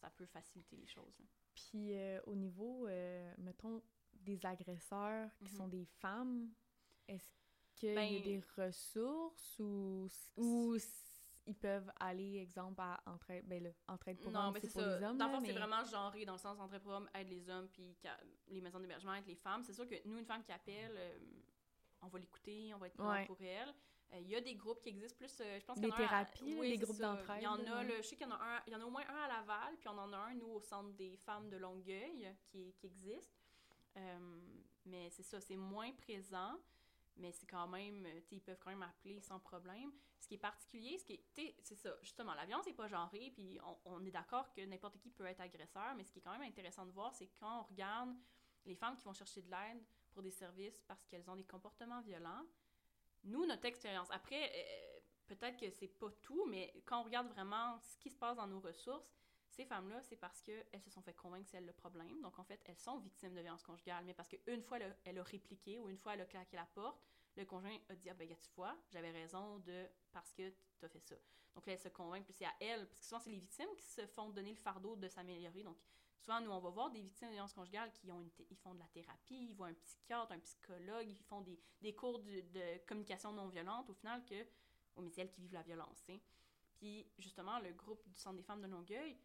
Ça 0.02 0.10
peut 0.10 0.26
faciliter 0.26 0.76
les 0.76 0.88
choses. 0.88 1.18
Puis 1.56 1.94
euh, 1.94 2.20
au 2.26 2.36
niveau, 2.36 2.86
euh, 2.88 3.34
mettons, 3.38 3.82
des 4.14 4.46
agresseurs 4.46 5.30
qui 5.38 5.46
Mhm. 5.46 5.58
sont 5.58 5.68
des 5.70 5.86
femmes, 5.86 6.52
est-ce 7.08 7.26
qu'il 7.78 7.90
y 7.90 7.92
a 7.94 7.96
Ben- 7.96 8.22
des 8.24 8.42
ressources 8.58 9.58
ou, 9.60 10.08
ou 10.36 10.76
ils 11.50 11.56
peuvent 11.56 11.92
aller, 12.00 12.38
exemple, 12.38 12.80
à 12.82 13.00
entraide, 13.06 13.46
ben 13.48 13.64
là, 13.64 13.70
entraide 13.88 14.18
pour 14.20 14.32
non, 14.32 14.40
hommes, 14.48 14.54
mais 14.54 14.60
c'est 14.62 14.72
pour 14.72 14.82
ça. 14.82 14.98
les 15.00 15.04
hommes, 15.06 15.18
Dans 15.18 15.28
le 15.28 15.34
là, 15.34 15.40
c'est 15.46 15.52
vraiment 15.54 15.84
genré 15.84 16.26
dans 16.26 16.34
le 16.34 16.38
sens 16.40 16.60
entrée 16.60 16.80
pour 16.80 16.92
hommes, 16.94 17.10
aide 17.16 17.28
les 17.30 17.50
hommes, 17.50 17.68
puis 17.70 17.98
les 18.48 18.62
maisons 18.62 18.80
d'hébergement 18.80 19.16
aident 19.16 19.28
les 19.28 19.36
femmes. 19.36 19.64
C'est 19.64 19.74
sûr 19.74 19.88
que 19.88 19.96
nous, 20.08 20.18
une 20.18 20.26
femme 20.26 20.44
qui 20.44 20.52
appelle, 20.52 20.94
euh, 20.96 21.18
on 22.02 22.08
va 22.08 22.20
l'écouter, 22.20 22.72
on 22.74 22.78
va 22.78 22.88
être 22.88 23.00
Ouais. 23.04 23.26
pour 23.26 23.42
elle. 23.42 23.74
Euh, 24.14 24.20
Il 24.22 24.30
y 24.30 24.36
a 24.36 24.42
des 24.42 24.56
groupes 24.56 24.82
qui 24.82 24.90
existent 24.90 25.18
plus, 25.18 25.40
euh, 25.42 25.60
je 25.60 25.66
pense 25.66 25.78
qu'il 25.80 25.88
y 25.88 25.92
en 25.92 25.96
a 25.96 26.00
un 26.00 26.04
à- 26.04 26.08
thérapies, 26.08 26.56
là, 26.56 26.62
Oui, 26.62 26.70
c'est 26.80 26.86
groupes 26.86 27.00
d'entraide, 27.00 27.38
Il 27.42 27.44
y 27.44 27.48
en 27.48 27.58
là, 27.58 27.78
a, 27.78 27.84
là, 27.84 27.94
je 27.98 28.02
sais 28.08 28.16
qu'il 28.16 28.26
y 28.28 28.30
en 28.30 28.34
a 28.36 28.40
un, 28.44 28.62
il 28.68 28.74
y 28.74 28.76
en 28.76 28.82
a 28.82 28.86
au 28.86 28.90
moins 28.90 29.04
un 29.08 29.16
à 29.16 29.28
Laval, 29.28 29.76
puis 29.78 29.88
on 29.88 29.98
en 29.98 30.12
a 30.14 30.18
un, 30.18 30.34
nous, 30.36 30.48
au 30.48 30.60
centre 30.62 30.92
des 30.94 31.16
femmes 31.18 31.50
de 31.50 31.58
Longueuil, 31.58 32.34
qui, 32.48 32.74
qui 32.74 32.86
existe. 32.88 33.40
Mais 34.86 35.10
c'est 35.10 35.24
ça, 35.24 35.40
c'est 35.42 35.58
moins 35.58 35.92
présent, 35.94 36.56
mais 37.20 37.32
c'est 37.32 37.46
quand 37.46 37.68
même, 37.68 38.06
euh, 38.06 38.22
ils 38.32 38.42
peuvent 38.42 38.60
quand 38.60 38.70
même 38.70 38.84
appeler 38.84 39.20
sans 39.22 39.40
problème. 39.40 39.92
Ce 40.20 40.28
qui 40.28 40.36
est 40.36 40.40
particulier, 40.40 40.98
ce 40.98 41.06
qui 41.06 41.14
est, 41.14 41.56
c'est 41.62 41.76
ça, 41.76 41.96
justement, 42.02 42.34
la 42.34 42.46
violence 42.46 42.66
n'est 42.66 42.74
pas 42.74 42.88
genrée, 42.88 43.32
puis 43.34 43.60
on, 43.86 44.04
est 44.06 44.12
d'accord 44.12 44.52
que 44.52 44.62
n'importe 44.62 44.98
qui 45.00 45.12
peut 45.12 45.26
être 45.26 45.42
agresseur, 45.42 45.94
mais 45.96 46.04
ce 46.04 46.12
qui 46.12 46.20
est 46.20 46.22
quand 46.22 46.32
même 46.32 46.48
intéressant 46.48 46.86
de 46.86 46.92
voir, 46.92 47.14
c'est 47.14 47.28
quand 47.40 47.62
on 47.62 47.64
regarde 47.64 48.16
les 48.66 48.76
femmes 48.76 48.98
qui 48.98 49.06
vont 49.06 49.14
chercher 49.14 49.42
de 49.42 49.50
l'aide 49.50 49.84
pour 50.12 50.22
des 50.22 50.32
services 50.32 50.82
parce 50.88 51.06
qu'elles 51.06 51.30
ont 51.30 51.36
des 51.36 51.46
comportements 51.46 52.02
violents, 52.02 52.46
nous, 53.24 53.46
notre 53.46 53.66
expérience, 53.66 54.10
après, 54.12 54.52
euh, 54.56 55.00
peut-être 55.28 55.58
que 55.58 55.70
c'est 55.70 55.88
pas 55.88 56.10
tout, 56.22 56.46
mais 56.48 56.74
quand 56.86 57.02
on 57.02 57.04
regarde 57.04 57.28
vraiment 57.28 57.80
ce 57.82 57.98
qui 57.98 58.10
se 58.10 58.18
passe 58.18 58.38
dans 58.38 58.48
nos 58.48 58.60
ressources, 58.60 59.14
ces 59.60 59.66
femmes-là, 59.66 60.02
c'est 60.04 60.16
parce 60.16 60.42
qu'elles 60.42 60.82
se 60.82 60.90
sont 60.90 61.02
fait 61.02 61.14
convaincre 61.14 61.44
que 61.44 61.52
c'est 61.52 61.58
elles 61.58 61.66
le 61.66 61.74
problème. 61.74 62.22
Donc, 62.22 62.40
en 62.40 62.46
fait, 62.46 62.62
elles 62.64 62.78
sont 62.78 62.98
victimes 63.00 63.36
de 63.36 63.42
violence 63.42 63.62
conjugale, 63.62 64.06
mais 64.06 64.14
parce 64.14 64.30
qu'une 64.30 64.64
fois, 64.64 64.80
elle 65.04 65.18
a, 65.18 65.24
répliqué 65.24 65.78
ou 65.80 65.90
une 65.90 65.98
fois, 65.98 66.14
elle 66.14 66.22
a 66.22 66.26
claqué 66.26 66.56
la 66.56 66.66
porte, 66.66 67.04
le 67.36 67.44
conjoint 67.44 67.78
a 67.90 67.96
dit, 67.96 68.10
ah 68.10 68.14
ben, 68.14 68.26
gars, 68.26 68.38
tu 68.38 68.50
vois, 68.56 68.78
j'avais 68.90 69.12
raison 69.12 69.60
de, 69.60 69.86
parce 70.14 70.32
que 70.32 70.50
tu 70.50 70.86
as 70.86 70.88
fait 70.88 71.02
ça. 71.02 71.16
Donc 71.54 71.66
là, 71.66 71.74
elle 71.74 71.80
se 71.80 71.90
convainc, 71.90 72.24
puis 72.24 72.34
c'est 72.34 72.46
à 72.46 72.54
elle, 72.62 72.88
parce 72.88 73.02
que 73.02 73.06
souvent, 73.06 73.20
c'est 73.20 73.32
les 73.32 73.40
victimes 73.40 73.76
qui 73.76 73.86
se 73.86 74.08
font 74.08 74.30
donner 74.30 74.52
le 74.52 74.56
fardeau 74.56 74.96
de 74.96 75.10
s'améliorer. 75.10 75.64
Donc, 75.64 75.78
souvent, 76.22 76.40
nous, 76.40 76.52
on 76.52 76.60
va 76.62 76.70
voir 76.70 76.90
des 76.92 77.02
victimes 77.02 77.28
de 77.28 77.34
violence 77.34 77.54
conjugale 77.54 77.92
qui 77.92 78.10
ont 78.14 78.22
une 78.22 78.32
ils 78.50 78.58
font 78.58 78.74
de 78.74 78.80
la 78.80 78.88
thérapie, 78.88 79.50
ils 79.50 79.56
voient 79.56 79.68
un 79.68 79.74
psychiatre, 79.74 80.32
un 80.32 80.40
psychologue, 80.40 81.10
ils 81.10 81.22
font 81.24 81.42
des, 81.42 81.60
des 81.82 81.94
cours 81.94 82.20
de, 82.20 82.78
communication 82.88 83.34
non 83.34 83.50
violente, 83.50 83.90
au 83.90 83.94
final, 83.94 84.24
que, 84.24 84.48
oh, 84.96 85.04
c'est 85.10 85.20
elles 85.20 85.32
qui 85.32 85.42
vivent 85.42 85.54
la 85.54 85.64
violence. 85.64 86.02
Puis, 86.78 87.06
justement, 87.18 87.60
le 87.60 87.74
groupe 87.74 88.08
du 88.08 88.18
Centre 88.18 88.38
des 88.38 88.44
femmes 88.44 88.62
de 88.62 88.68
Longueuil, 88.68 89.18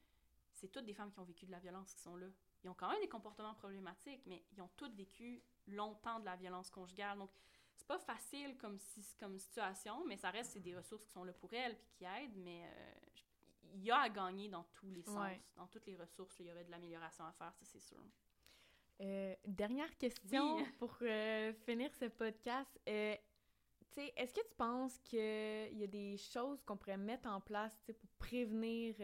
c'est 0.65 0.73
toutes 0.73 0.87
des 0.87 0.95
femmes 0.95 1.13
qui 1.13 1.21
ont 1.21 1.25
vécu 1.25 1.45
de 1.45 1.51
la 1.51 1.59
violence 1.59 1.93
qui 1.93 2.01
sont 2.01 2.17
là. 2.17 2.27
Ils 2.63 2.71
ont 2.71 2.75
quand 2.75 2.89
même 2.89 3.01
des 3.01 3.09
comportements 3.09 3.53
problématiques, 3.53 4.23
mais 4.25 4.43
ils 4.53 4.63
ont 4.63 4.71
toutes 4.79 4.95
vécu 4.95 5.43
longtemps 5.67 6.19
de 6.21 6.25
la 6.25 6.37
violence 6.37 6.71
conjugale. 6.71 7.19
Donc, 7.19 7.31
c'est 7.77 7.87
pas 7.87 7.99
facile 7.99 8.57
comme, 8.57 8.79
si, 8.79 9.05
comme 9.21 9.39
situation, 9.39 10.03
mais 10.07 10.17
ça 10.17 10.31
reste, 10.31 10.53
c'est 10.53 10.61
des 10.61 10.75
ressources 10.75 11.05
qui 11.05 11.13
sont 11.13 11.25
là 11.25 11.35
pour 11.35 11.53
elles 11.53 11.77
puis 11.77 11.91
qui 11.91 12.05
aident, 12.05 12.37
mais 12.37 12.65
euh, 12.65 12.95
il 13.75 13.83
y 13.85 13.91
a 13.91 13.99
à 13.99 14.09
gagner 14.09 14.49
dans 14.49 14.63
tous 14.73 14.91
les 14.91 15.03
sens. 15.03 15.37
Dans 15.55 15.67
toutes 15.67 15.87
les 15.87 15.97
ressources, 15.97 16.35
il 16.41 16.47
y 16.47 16.51
aurait 16.51 16.65
de 16.65 16.71
l'amélioration 16.71 17.27
à 17.27 17.33
faire, 17.33 17.55
ça, 17.55 17.67
c'est 17.67 17.81
sûr. 17.81 18.01
Euh, 19.03 19.35
dernière 19.45 19.95
question 19.99 20.65
pour 20.79 20.97
euh, 21.03 21.53
finir 21.67 21.93
ce 21.95 22.07
podcast. 22.07 22.81
Est-ce 22.87 24.33
que 24.33 24.41
tu 24.41 24.55
penses 24.57 24.97
qu'il 25.01 25.79
y 25.79 25.85
a 25.85 25.87
des 25.87 26.17
choses 26.17 26.63
qu'on 26.63 26.79
pourrait 26.79 26.97
mettre 26.97 27.29
en 27.29 27.43
place 27.43 27.77
pour 27.85 27.95
prévenir 28.19 28.95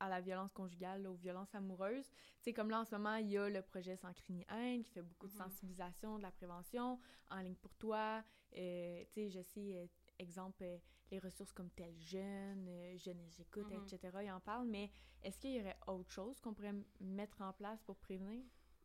à 0.00 0.08
la 0.08 0.20
violence 0.20 0.52
conjugale, 0.52 1.06
aux 1.06 1.14
violences 1.14 1.54
amoureuses? 1.54 2.10
sais, 2.40 2.52
comme 2.52 2.70
là, 2.70 2.80
en 2.80 2.84
ce 2.84 2.94
moment, 2.94 3.16
il 3.16 3.28
y 3.28 3.38
a 3.38 3.48
le 3.48 3.62
projet 3.62 3.96
Sans 3.96 4.12
ni 4.28 4.44
haine 4.50 4.82
qui 4.82 4.92
fait 4.92 5.02
beaucoup 5.02 5.28
de 5.28 5.32
mm-hmm. 5.32 5.44
sensibilisation, 5.44 6.18
de 6.18 6.22
la 6.22 6.32
prévention, 6.32 6.98
en 7.30 7.40
ligne 7.40 7.54
pour 7.54 7.74
toi. 7.74 8.22
sais, 8.52 9.28
je 9.28 9.42
sais, 9.42 9.88
exemple, 10.18 10.64
les 11.10 11.18
ressources 11.18 11.52
comme 11.52 11.70
Tel 11.70 11.94
Jeune, 12.00 12.68
Jeunesse 12.96 13.34
J'écoute, 13.36 13.70
mm-hmm. 13.70 13.94
etc. 13.94 14.18
Ils 14.24 14.32
en 14.32 14.40
parlent, 14.40 14.66
mais 14.66 14.90
est-ce 15.22 15.38
qu'il 15.38 15.52
y 15.52 15.60
aurait 15.60 15.78
autre 15.86 16.10
chose 16.10 16.40
qu'on 16.40 16.54
pourrait 16.54 16.74
mettre 17.00 17.40
en 17.42 17.52
place 17.52 17.82
pour 17.82 17.96
prévenir? 17.96 18.42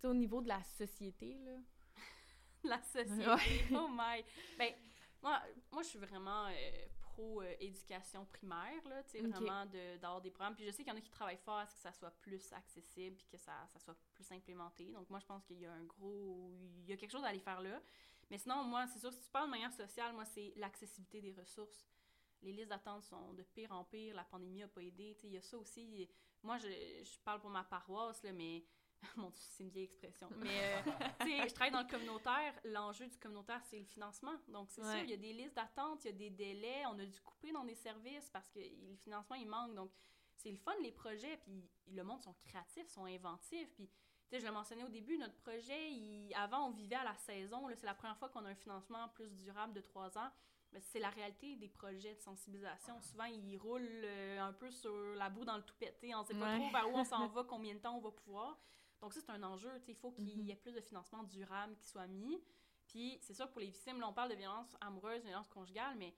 au 0.08 0.14
niveau 0.14 0.42
de 0.42 0.48
la 0.48 0.64
société, 0.64 1.38
là. 1.44 1.58
la 2.64 2.82
société, 2.82 3.66
oh 3.74 3.88
my! 3.90 4.24
Ben, 4.58 4.74
moi, 5.22 5.42
moi 5.72 5.84
je 5.84 5.90
suis 5.90 6.00
vraiment 6.00 6.48
euh, 6.48 6.86
pro-éducation 7.16 8.22
euh, 8.22 8.38
primaire, 8.38 8.88
là, 8.88 9.04
tu 9.04 9.12
sais, 9.12 9.22
vraiment 9.22 9.66
d'avoir 9.66 10.22
des 10.22 10.32
programmes. 10.32 10.56
Puis 10.56 10.66
je 10.66 10.72
sais 10.72 10.84
qu'il 10.84 10.92
y 10.92 10.96
en 10.96 10.98
a 10.98 11.02
qui 11.02 11.10
travaillent 11.10 11.38
fort 11.38 11.58
à 11.58 11.68
ce 11.68 11.76
que 11.76 11.82
ça 11.82 11.94
soit 11.94 12.12
plus 12.22 12.52
accessible 12.54 13.16
puis 13.16 13.28
que 13.28 13.38
ça, 13.38 13.54
ça 13.74 13.80
soit 13.80 13.96
plus 14.14 14.30
implémenté. 14.32 14.92
Donc 14.92 15.10
moi, 15.10 15.20
je 15.20 15.26
pense 15.26 15.44
qu'il 15.46 15.60
y 15.60 15.66
a 15.66 15.74
un 15.74 15.84
gros... 15.84 16.52
Il 16.84 16.90
y 16.90 16.94
a 16.94 16.98
quelque 16.98 17.12
chose 17.12 17.24
à 17.24 17.28
aller 17.28 17.40
faire 17.40 17.62
là. 17.62 17.82
Mais 18.30 18.38
sinon, 18.38 18.64
moi, 18.64 18.88
c'est 18.88 19.00
sûr, 19.00 19.14
si 19.14 19.22
tu 19.22 19.30
parles 19.30 19.48
de 19.48 19.52
manière 19.52 19.74
sociale, 19.74 20.14
moi, 20.14 20.26
c'est 20.26 20.54
l'accessibilité 20.56 21.22
des 21.22 21.34
ressources. 21.34 21.88
Les 22.42 22.52
listes 22.52 22.70
d'attente 22.70 23.04
sont 23.04 23.34
de 23.34 23.44
pire 23.44 23.72
en 23.72 23.84
pire. 23.84 24.16
La 24.16 24.24
pandémie 24.24 24.60
n'a 24.60 24.68
pas 24.68 24.82
aidé. 24.82 25.18
Il 25.24 25.32
y 25.32 25.38
a 25.38 25.42
ça 25.42 25.58
aussi. 25.58 26.10
Moi, 26.44 26.58
je, 26.58 26.68
je 26.68 27.20
parle 27.24 27.40
pour 27.40 27.50
ma 27.50 27.64
paroisse, 27.64 28.22
là, 28.24 28.34
mais 28.34 28.64
Mon 29.18 29.30
Dieu, 29.30 29.42
c'est 29.42 29.64
une 29.64 29.70
vieille 29.70 29.86
expression. 29.86 30.30
Mais, 30.38 30.84
euh, 30.88 31.48
je 31.48 31.54
travaille 31.54 31.72
dans 31.72 31.82
le 31.82 31.88
communautaire. 31.88 32.54
L'enjeu 32.66 33.08
du 33.08 33.18
communautaire, 33.18 33.62
c'est 33.66 33.80
le 33.80 33.86
financement. 33.86 34.34
Donc, 34.48 34.70
c'est 34.70 34.82
sûr, 34.82 34.98
il 35.04 35.10
y 35.10 35.14
a 35.14 35.18
des 35.18 35.34
listes 35.34 35.56
d'attente, 35.56 36.04
il 36.06 36.08
y 36.08 36.14
a 36.14 36.18
des 36.18 36.30
délais. 36.30 36.84
On 36.88 37.00
a 37.00 37.06
dû 37.06 37.20
couper 37.22 37.52
dans 37.52 37.64
des 37.64 37.76
services 37.76 38.30
parce 38.32 38.50
que 38.50 38.60
le 38.60 38.96
financement, 38.98 39.36
il 39.36 39.48
manque. 39.48 39.76
Donc, 39.76 39.92
c'est 40.38 40.52
le 40.52 40.58
fun, 40.58 40.74
les 40.82 40.92
projets. 40.92 41.38
Puis, 41.38 41.68
le 41.88 42.04
monde 42.04 42.22
sont 42.22 42.36
créatifs, 42.46 42.88
sont 42.88 43.06
inventifs. 43.06 43.72
Puis, 43.76 43.88
tu 43.88 43.92
sais, 44.30 44.40
je 44.40 44.46
l'ai 44.46 44.52
mentionné 44.52 44.84
au 44.84 44.90
début, 44.90 45.18
notre 45.18 45.36
projet, 45.36 46.34
avant, 46.36 46.68
on 46.68 46.72
vivait 46.72 46.96
à 46.96 47.04
la 47.04 47.16
saison. 47.16 47.68
C'est 47.76 47.86
la 47.86 47.94
première 47.94 48.18
fois 48.18 48.30
qu'on 48.30 48.44
a 48.46 48.50
un 48.50 48.56
financement 48.56 49.08
plus 49.10 49.30
durable 49.30 49.74
de 49.74 49.82
trois 49.82 50.18
ans. 50.18 50.32
C'est 50.82 51.00
la 51.00 51.10
réalité 51.10 51.56
des 51.56 51.70
projets 51.70 52.16
de 52.16 52.20
sensibilisation. 52.20 53.00
Souvent, 53.00 53.26
ils 53.26 53.58
roulent 53.58 53.88
euh, 54.04 54.42
un 54.42 54.52
peu 54.52 54.70
sur 54.72 54.94
la 55.16 55.30
boue 55.30 55.46
dans 55.46 55.56
le 55.56 55.64
tout 55.64 55.76
pété. 55.80 56.14
On 56.14 56.22
ne 56.22 56.26
sait 56.26 56.34
pas 56.34 56.58
trop 56.58 56.70
vers 56.70 56.90
où 56.90 56.98
on 56.98 57.04
s'en 57.06 57.28
va, 57.30 57.44
combien 57.44 57.76
de 57.76 57.80
temps 57.80 57.96
on 57.96 58.02
va 58.02 58.12
pouvoir. 58.12 58.58
Donc 59.06 59.14
ça, 59.14 59.22
c'est 59.22 59.32
un 59.34 59.44
enjeu. 59.44 59.70
Il 59.88 59.94
faut 59.94 60.10
qu'il 60.10 60.28
y 60.28 60.36
mhm. 60.36 60.50
ait 60.50 60.56
plus 60.56 60.74
de 60.74 60.82
financement 60.82 61.22
durable 61.26 61.76
qui 61.76 61.86
soit 61.86 62.08
mis. 62.08 62.42
Puis 62.88 63.20
c'est 63.22 63.36
sûr 63.36 63.46
que 63.46 63.52
pour 63.52 63.62
les 63.62 63.68
victimes, 63.68 64.00
là, 64.00 64.10
on 64.10 64.14
parle 64.14 64.32
de 64.32 64.36
violence 64.36 64.76
amoureuse, 64.82 65.22
de 65.22 65.28
violence 65.28 65.48
conjugale, 65.48 65.96
mais 65.96 66.16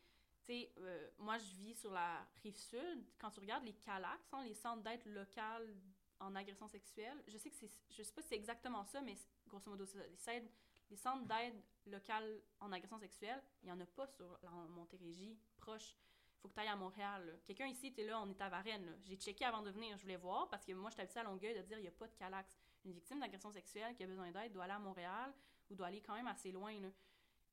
euh, 0.78 1.10
moi, 1.18 1.38
je 1.38 1.54
vis 1.56 1.76
sur 1.76 1.92
la 1.92 2.26
rive 2.42 2.56
sud. 2.56 3.04
Quand 3.20 3.30
tu 3.30 3.42
regardes 3.42 3.66
les 3.66 3.74
CALAX, 3.74 4.32
hein, 4.32 4.42
les 4.46 4.54
centres 4.54 4.84
d'aide 4.84 5.06
locales 5.06 5.76
en 6.22 6.34
agression 6.34 6.70
sexuelle, 6.70 7.22
je 7.28 7.38
sais 7.38 7.50
que 7.50 7.58
c'est, 7.58 7.70
je 7.90 8.04
sais 8.04 8.14
pas 8.14 8.22
si 8.22 8.30
c'est 8.30 8.36
exactement 8.36 8.86
ça, 8.86 9.02
mais 9.02 9.18
grosso 9.50 9.70
modo, 9.70 9.86
c'est 9.86 10.16
ça. 10.16 10.32
Les, 10.32 10.50
les 10.90 10.96
centres 10.96 11.26
d'aide 11.26 11.62
locales 11.88 12.42
en 12.62 12.72
agression 12.72 13.00
sexuelle, 13.00 13.44
il 13.64 13.66
n'y 13.66 13.72
en 13.74 13.82
a 13.82 13.86
pas 13.86 14.08
sur 14.08 14.40
la 14.44 14.50
Montérégie 14.50 15.38
proche 15.58 15.94
faut 16.42 16.48
que 16.48 16.54
tu 16.54 16.60
ailles 16.60 16.68
à 16.68 16.76
Montréal. 16.76 17.40
Quelqu'un 17.46 17.68
ici, 17.68 17.94
tu 17.94 18.06
là, 18.06 18.22
on 18.22 18.30
est 18.30 18.42
à 18.42 18.50
Varennes. 18.50 18.98
J'ai 19.04 19.16
checké 19.16 19.46
avant 19.46 19.62
de 19.62 19.72
venir, 19.72 19.98
je 19.98 20.04
voulais 20.04 20.18
voir, 20.18 20.48
parce 20.50 20.66
que 20.66 20.72
moi, 20.74 20.90
je 20.96 21.02
habituée 21.02 21.20
à 21.20 21.24
Longueuil 21.24 21.56
de 21.56 21.62
dire 21.62 21.78
il 21.78 21.82
n'y 21.82 21.88
a 21.88 21.92
pas 21.92 22.08
de 22.08 22.14
Calax 22.14 22.58
une 22.88 22.94
victime 22.94 23.20
d'agression 23.20 23.52
sexuelle 23.52 23.96
qui 23.96 24.04
a 24.04 24.08
besoin 24.08 24.32
d'aide 24.32 24.52
doit 24.52 24.64
aller 24.64 24.74
à 24.74 24.80
Montréal 24.80 25.34
ou 25.70 25.76
doit 25.76 25.88
aller 25.88 26.02
quand 26.02 26.16
même 26.16 26.28
assez 26.28 26.52
loin. 26.52 26.80
Là. 26.80 26.90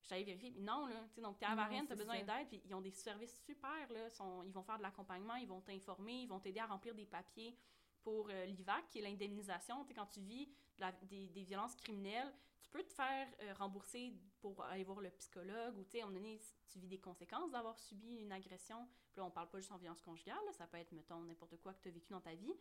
J'allais 0.07 0.23
vérifier, 0.23 0.53
non, 0.59 0.85
là, 0.85 1.03
tu 1.09 1.15
sais, 1.15 1.21
donc 1.21 1.39
t'es 1.39 1.45
à 1.45 1.55
Varennes, 1.55 1.87
t'as 1.87 1.95
besoin 1.95 2.21
d'aide, 2.23 2.47
puis 2.47 2.61
ils 2.63 2.75
ont 2.75 2.81
des 2.81 2.91
services 2.91 3.35
super, 3.43 3.91
là, 3.91 4.09
sont, 4.11 4.43
ils 4.43 4.53
vont 4.53 4.61
faire 4.61 4.77
de 4.77 4.83
l'accompagnement, 4.83 5.35
ils 5.35 5.47
vont 5.47 5.61
t'informer, 5.61 6.21
ils 6.21 6.27
vont 6.27 6.39
t'aider 6.39 6.59
à 6.59 6.67
remplir 6.67 6.93
des 6.93 7.07
papiers 7.07 7.57
pour 8.03 8.29
euh, 8.29 8.45
l'IVAC, 8.45 8.87
qui 8.91 8.99
est 8.99 9.01
l'indemnisation, 9.01 9.81
tu 9.83 9.87
sais, 9.87 9.93
quand 9.95 10.05
tu 10.05 10.19
vis 10.21 10.47
des, 11.09 11.27
des, 11.29 11.43
violences 11.43 11.75
criminelles, 11.75 12.31
tu 12.61 12.69
peux 12.69 12.83
te 12.83 12.93
faire 12.93 13.27
euh, 13.41 13.53
rembourser 13.55 14.13
pour 14.41 14.63
aller 14.65 14.83
voir 14.83 15.01
le 15.01 15.09
psychologue, 15.09 15.75
ou 15.75 15.83
tu 15.85 15.91
sais, 15.91 16.01
à 16.01 16.03
un 16.03 16.07
moment 16.07 16.19
donné, 16.19 16.39
tu 16.69 16.77
vis 16.77 16.87
des 16.87 16.99
conséquences 16.99 17.49
d'avoir 17.49 17.79
subi 17.79 18.17
une 18.17 18.31
agression, 18.31 18.87
puis 19.11 19.21
là, 19.21 19.25
on 19.25 19.31
parle 19.31 19.49
pas 19.49 19.59
juste 19.59 19.71
en 19.71 19.77
violence 19.77 20.01
conjugale, 20.01 20.37
ça 20.51 20.67
peut 20.67 20.77
être, 20.77 20.91
mettons, 20.91 21.21
n'importe 21.21 21.57
quoi 21.57 21.73
que 21.73 21.81
tu 21.81 21.87
as 21.87 21.91
vécu 21.91 22.11
dans 22.11 22.21
ta 22.21 22.35
vie, 22.35 22.53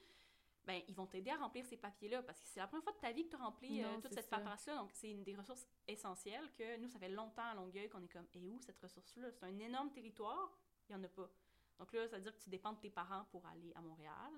ben, 0.66 0.80
ils 0.88 0.94
vont 0.94 1.06
t'aider 1.06 1.30
à 1.30 1.36
remplir 1.36 1.64
ces 1.66 1.76
papiers-là 1.76 2.22
parce 2.22 2.40
que 2.40 2.48
c'est 2.48 2.60
la 2.60 2.66
première 2.66 2.84
fois 2.84 2.92
de 2.92 2.98
ta 2.98 3.12
vie 3.12 3.24
que 3.24 3.30
tu 3.30 3.36
as 3.36 3.44
rempli 3.44 3.82
euh, 3.82 4.00
toute 4.00 4.14
cette 4.14 4.30
paperasse-là. 4.30 4.76
Donc, 4.76 4.90
c'est 4.92 5.10
une 5.10 5.22
des 5.22 5.34
ressources 5.34 5.66
essentielles 5.86 6.50
que 6.56 6.76
nous, 6.78 6.88
ça 6.88 6.98
fait 6.98 7.08
longtemps 7.08 7.44
à 7.44 7.54
Longueuil 7.54 7.88
qu'on 7.88 8.02
est 8.02 8.08
comme, 8.08 8.26
et 8.34 8.46
où 8.46 8.58
cette 8.60 8.78
ressource-là? 8.78 9.30
C'est 9.30 9.44
un 9.44 9.58
énorme 9.58 9.90
territoire, 9.90 10.56
il 10.88 10.96
n'y 10.96 11.00
en 11.00 11.04
a 11.04 11.08
pas. 11.08 11.30
Donc 11.78 11.92
là, 11.92 12.08
ça 12.08 12.16
veut 12.16 12.22
dire 12.22 12.34
que 12.34 12.42
tu 12.42 12.50
dépends 12.50 12.72
de 12.72 12.78
tes 12.78 12.90
parents 12.90 13.24
pour 13.30 13.44
aller 13.46 13.72
à 13.74 13.82
Montréal. 13.82 14.32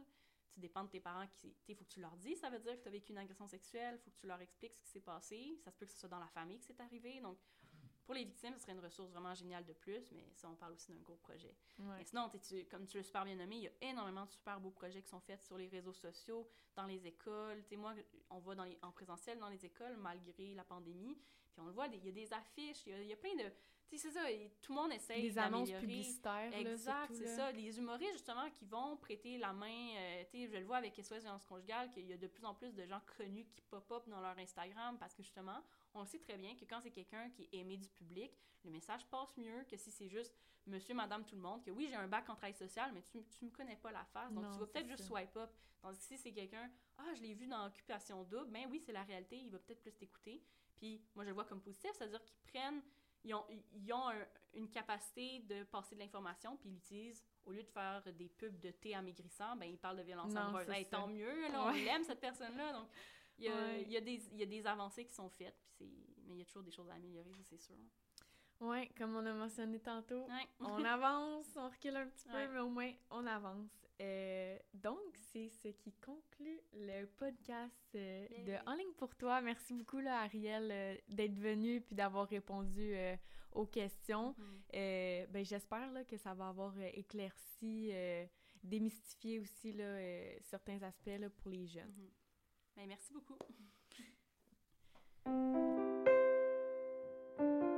Tu 0.52 0.60
dépends 0.60 0.84
de 0.84 0.88
tes 0.88 1.00
parents 1.00 1.26
qui. 1.26 1.54
Il 1.68 1.76
faut 1.76 1.84
que 1.84 1.92
tu 1.92 2.00
leur 2.00 2.16
dises, 2.16 2.40
ça 2.40 2.48
veut 2.48 2.58
dire 2.58 2.76
que 2.76 2.82
tu 2.82 2.88
as 2.88 2.90
vécu 2.90 3.12
une 3.12 3.18
agression 3.18 3.46
sexuelle, 3.46 3.96
il 3.96 4.02
faut 4.02 4.10
que 4.10 4.16
tu 4.16 4.26
leur 4.26 4.40
expliques 4.40 4.74
ce 4.74 4.82
qui 4.82 4.88
s'est 4.88 5.00
passé. 5.00 5.58
Ça 5.62 5.70
se 5.70 5.76
peut 5.76 5.86
que 5.86 5.92
ce 5.92 5.98
soit 5.98 6.08
dans 6.08 6.18
la 6.18 6.28
famille 6.28 6.58
que 6.58 6.64
c'est 6.64 6.80
arrivé. 6.80 7.20
Donc, 7.20 7.38
pour 8.06 8.14
les 8.14 8.24
victimes, 8.24 8.54
ce 8.54 8.60
serait 8.62 8.72
une 8.72 8.80
ressource 8.80 9.10
vraiment 9.10 9.34
géniale 9.34 9.64
de 9.64 9.72
plus, 9.72 10.12
mais 10.12 10.24
ça, 10.32 10.48
on 10.48 10.54
parle 10.54 10.72
aussi 10.72 10.92
d'un 10.92 11.02
gros 11.02 11.16
projet. 11.16 11.52
Mais 11.78 12.04
sinon, 12.04 12.30
tu, 12.48 12.64
comme 12.66 12.86
tu 12.86 12.96
l'as 12.96 13.02
super 13.02 13.24
bien 13.24 13.34
nommé, 13.34 13.56
il 13.56 13.62
y 13.64 13.66
a 13.66 13.90
énormément 13.90 14.24
de 14.24 14.30
super 14.30 14.60
beaux 14.60 14.70
projets 14.70 15.02
qui 15.02 15.08
sont 15.08 15.20
faits 15.20 15.42
sur 15.42 15.58
les 15.58 15.66
réseaux 15.66 15.92
sociaux, 15.92 16.48
dans 16.76 16.86
les 16.86 17.04
écoles. 17.04 17.62
Tu 17.64 17.70
sais, 17.70 17.76
moi, 17.76 17.94
on 18.30 18.38
va 18.38 18.54
dans 18.54 18.64
les, 18.64 18.78
en 18.82 18.92
présentiel 18.92 19.38
dans 19.38 19.48
les 19.48 19.64
écoles 19.66 19.96
malgré 19.96 20.54
la 20.54 20.62
pandémie, 20.62 21.18
puis 21.50 21.60
on 21.60 21.66
le 21.66 21.72
voit, 21.72 21.88
il 21.88 22.04
y 22.04 22.08
a 22.08 22.12
des 22.12 22.32
affiches, 22.32 22.86
il 22.86 23.06
y 23.06 23.12
a, 23.12 23.16
plein 23.16 23.34
de... 23.34 23.50
Tu 23.88 23.98
sais, 23.98 24.08
c'est 24.08 24.14
ça, 24.14 24.26
tout 24.62 24.72
le 24.72 24.80
monde 24.80 24.92
essaye 24.92 25.22
Des 25.22 25.38
annonces 25.38 25.70
publicitaires, 25.70 26.52
Exact, 26.54 27.12
c'est 27.12 27.28
ça. 27.28 27.50
Les 27.52 27.78
humoristes, 27.78 28.12
justement, 28.12 28.50
qui 28.50 28.64
vont 28.64 28.96
prêter 28.96 29.38
la 29.38 29.52
main, 29.52 29.94
euh, 29.96 30.24
tu 30.30 30.38
sais, 30.38 30.48
je 30.48 30.58
le 30.58 30.64
vois 30.64 30.76
avec 30.76 30.94
SOS 30.94 31.22
Violence 31.22 31.44
Conjugale, 31.44 31.90
qu'il 31.90 32.06
y 32.06 32.12
a 32.12 32.16
de 32.16 32.26
plus 32.26 32.44
en 32.44 32.54
plus 32.54 32.72
de 32.72 32.84
gens 32.84 33.00
connus 33.16 33.46
qui 33.46 33.62
pop-up 33.62 34.08
dans 34.08 34.20
leur 34.20 34.36
Instagram 34.38 34.96
parce 34.98 35.14
que, 35.14 35.22
justement, 35.22 35.62
on 35.96 36.04
sait 36.04 36.18
très 36.18 36.36
bien 36.36 36.54
que 36.54 36.64
quand 36.64 36.80
c'est 36.82 36.90
quelqu'un 36.90 37.30
qui 37.30 37.44
est 37.44 37.58
aimé 37.58 37.76
du 37.76 37.88
public, 37.88 38.32
le 38.64 38.70
message 38.70 39.06
passe 39.06 39.36
mieux 39.36 39.64
que 39.64 39.76
si 39.76 39.90
c'est 39.90 40.08
juste 40.08 40.34
monsieur, 40.66 40.94
madame, 40.94 41.24
tout 41.24 41.36
le 41.36 41.42
monde, 41.42 41.62
que 41.62 41.70
oui, 41.70 41.86
j'ai 41.88 41.94
un 41.94 42.08
bac 42.08 42.28
en 42.28 42.34
travail 42.34 42.54
social, 42.54 42.90
mais 42.92 43.02
tu, 43.02 43.22
tu 43.38 43.44
me 43.44 43.50
connais 43.50 43.76
pas 43.76 43.92
la 43.92 44.04
face, 44.06 44.32
donc 44.32 44.50
tu 44.52 44.58
vas 44.58 44.66
peut-être 44.66 44.88
juste 44.88 45.04
swipe 45.04 45.36
up. 45.36 45.50
Tandis 45.80 45.98
que 45.98 46.04
si 46.04 46.18
c'est 46.18 46.32
quelqu'un, 46.32 46.70
ah, 46.98 47.14
je 47.14 47.22
l'ai 47.22 47.34
vu 47.34 47.46
dans 47.46 47.66
Occupation 47.66 48.24
Double, 48.24 48.50
ben 48.50 48.66
oui, 48.70 48.80
c'est 48.84 48.92
la 48.92 49.04
réalité, 49.04 49.36
il 49.36 49.50
va 49.50 49.58
peut-être 49.58 49.80
plus 49.80 49.92
t'écouter. 49.92 50.42
Puis 50.76 51.00
moi, 51.14 51.24
je 51.24 51.30
le 51.30 51.34
vois 51.34 51.44
comme 51.44 51.60
positif, 51.60 51.92
c'est-à-dire 51.94 52.22
qu'ils 52.24 52.40
prennent, 52.52 52.82
ils 53.24 53.34
ont, 53.34 53.44
ils 53.72 53.92
ont 53.92 54.10
une 54.54 54.68
capacité 54.68 55.40
de 55.40 55.64
passer 55.64 55.94
de 55.94 56.00
l'information, 56.00 56.56
puis 56.56 56.68
ils 56.68 56.74
l'utilisent 56.74 57.24
au 57.44 57.52
lieu 57.52 57.62
de 57.62 57.68
faire 57.68 58.02
des 58.12 58.28
pubs 58.28 58.58
de 58.58 58.70
thé 58.70 58.94
amaigrissant, 58.94 59.56
ben 59.56 59.66
ils 59.66 59.78
parlent 59.78 59.98
de 59.98 60.02
violence 60.02 60.34
amoureuse. 60.34 60.66
tant 60.90 61.06
mieux, 61.06 61.48
là, 61.48 61.66
on 61.66 61.74
aime 61.74 62.04
cette 62.04 62.20
personne-là, 62.20 62.72
donc 62.72 62.88
il 63.38 63.44
y, 63.44 63.48
a, 63.48 63.78
il, 63.78 63.90
y 63.90 63.96
a 63.96 64.00
des, 64.00 64.20
il 64.32 64.38
y 64.38 64.42
a 64.42 64.46
des 64.46 64.66
avancées 64.66 65.04
qui 65.04 65.14
sont 65.14 65.28
faites, 65.28 65.58
puis 65.76 65.90
mais 66.26 66.34
il 66.34 66.38
y 66.38 66.42
a 66.42 66.44
toujours 66.44 66.62
des 66.62 66.70
choses 66.70 66.88
à 66.90 66.94
améliorer, 66.94 67.32
c'est 67.44 67.60
sûr. 67.60 67.76
Oui, 68.60 68.88
comme 68.96 69.14
on 69.14 69.26
a 69.26 69.34
mentionné 69.34 69.78
tantôt, 69.78 70.26
on 70.60 70.84
avance, 70.84 71.46
on 71.56 71.68
recule 71.68 71.96
un 71.96 72.06
petit 72.06 72.26
peu, 72.26 72.48
mais 72.48 72.60
au 72.60 72.68
moins 72.68 72.92
on 73.10 73.26
avance. 73.26 73.86
Euh, 74.00 74.58
donc, 74.74 75.00
c'est 75.32 75.48
ce 75.48 75.68
qui 75.68 75.92
conclut 75.92 76.60
le 76.74 77.06
podcast 77.06 77.94
euh, 77.94 78.26
de 78.44 78.54
En 78.66 78.74
ligne 78.74 78.92
pour 78.98 79.14
toi. 79.14 79.40
Merci 79.40 79.72
beaucoup, 79.72 80.00
là, 80.00 80.22
Ariel, 80.22 80.70
euh, 80.70 80.96
d'être 81.08 81.38
venue 81.38 81.80
puis 81.80 81.94
d'avoir 81.94 82.28
répondu 82.28 82.94
aux 83.52 83.66
questions. 83.66 84.34
Mm-hmm. 84.72 85.26
ben, 85.28 85.44
J'espère 85.44 85.90
que 86.06 86.16
ça 86.16 86.34
va 86.34 86.48
avoir 86.48 86.78
éclairci, 86.92 87.92
démystifié 88.62 89.40
aussi 89.40 89.72
là, 89.72 89.98
certains 90.42 90.82
aspects 90.82 91.18
là, 91.18 91.30
pour 91.30 91.50
les 91.50 91.66
jeunes. 91.66 91.84
Mm-hmm. 91.84 92.25
Ben, 92.76 92.86
merci 92.88 93.12
beaucoup. 93.12 93.38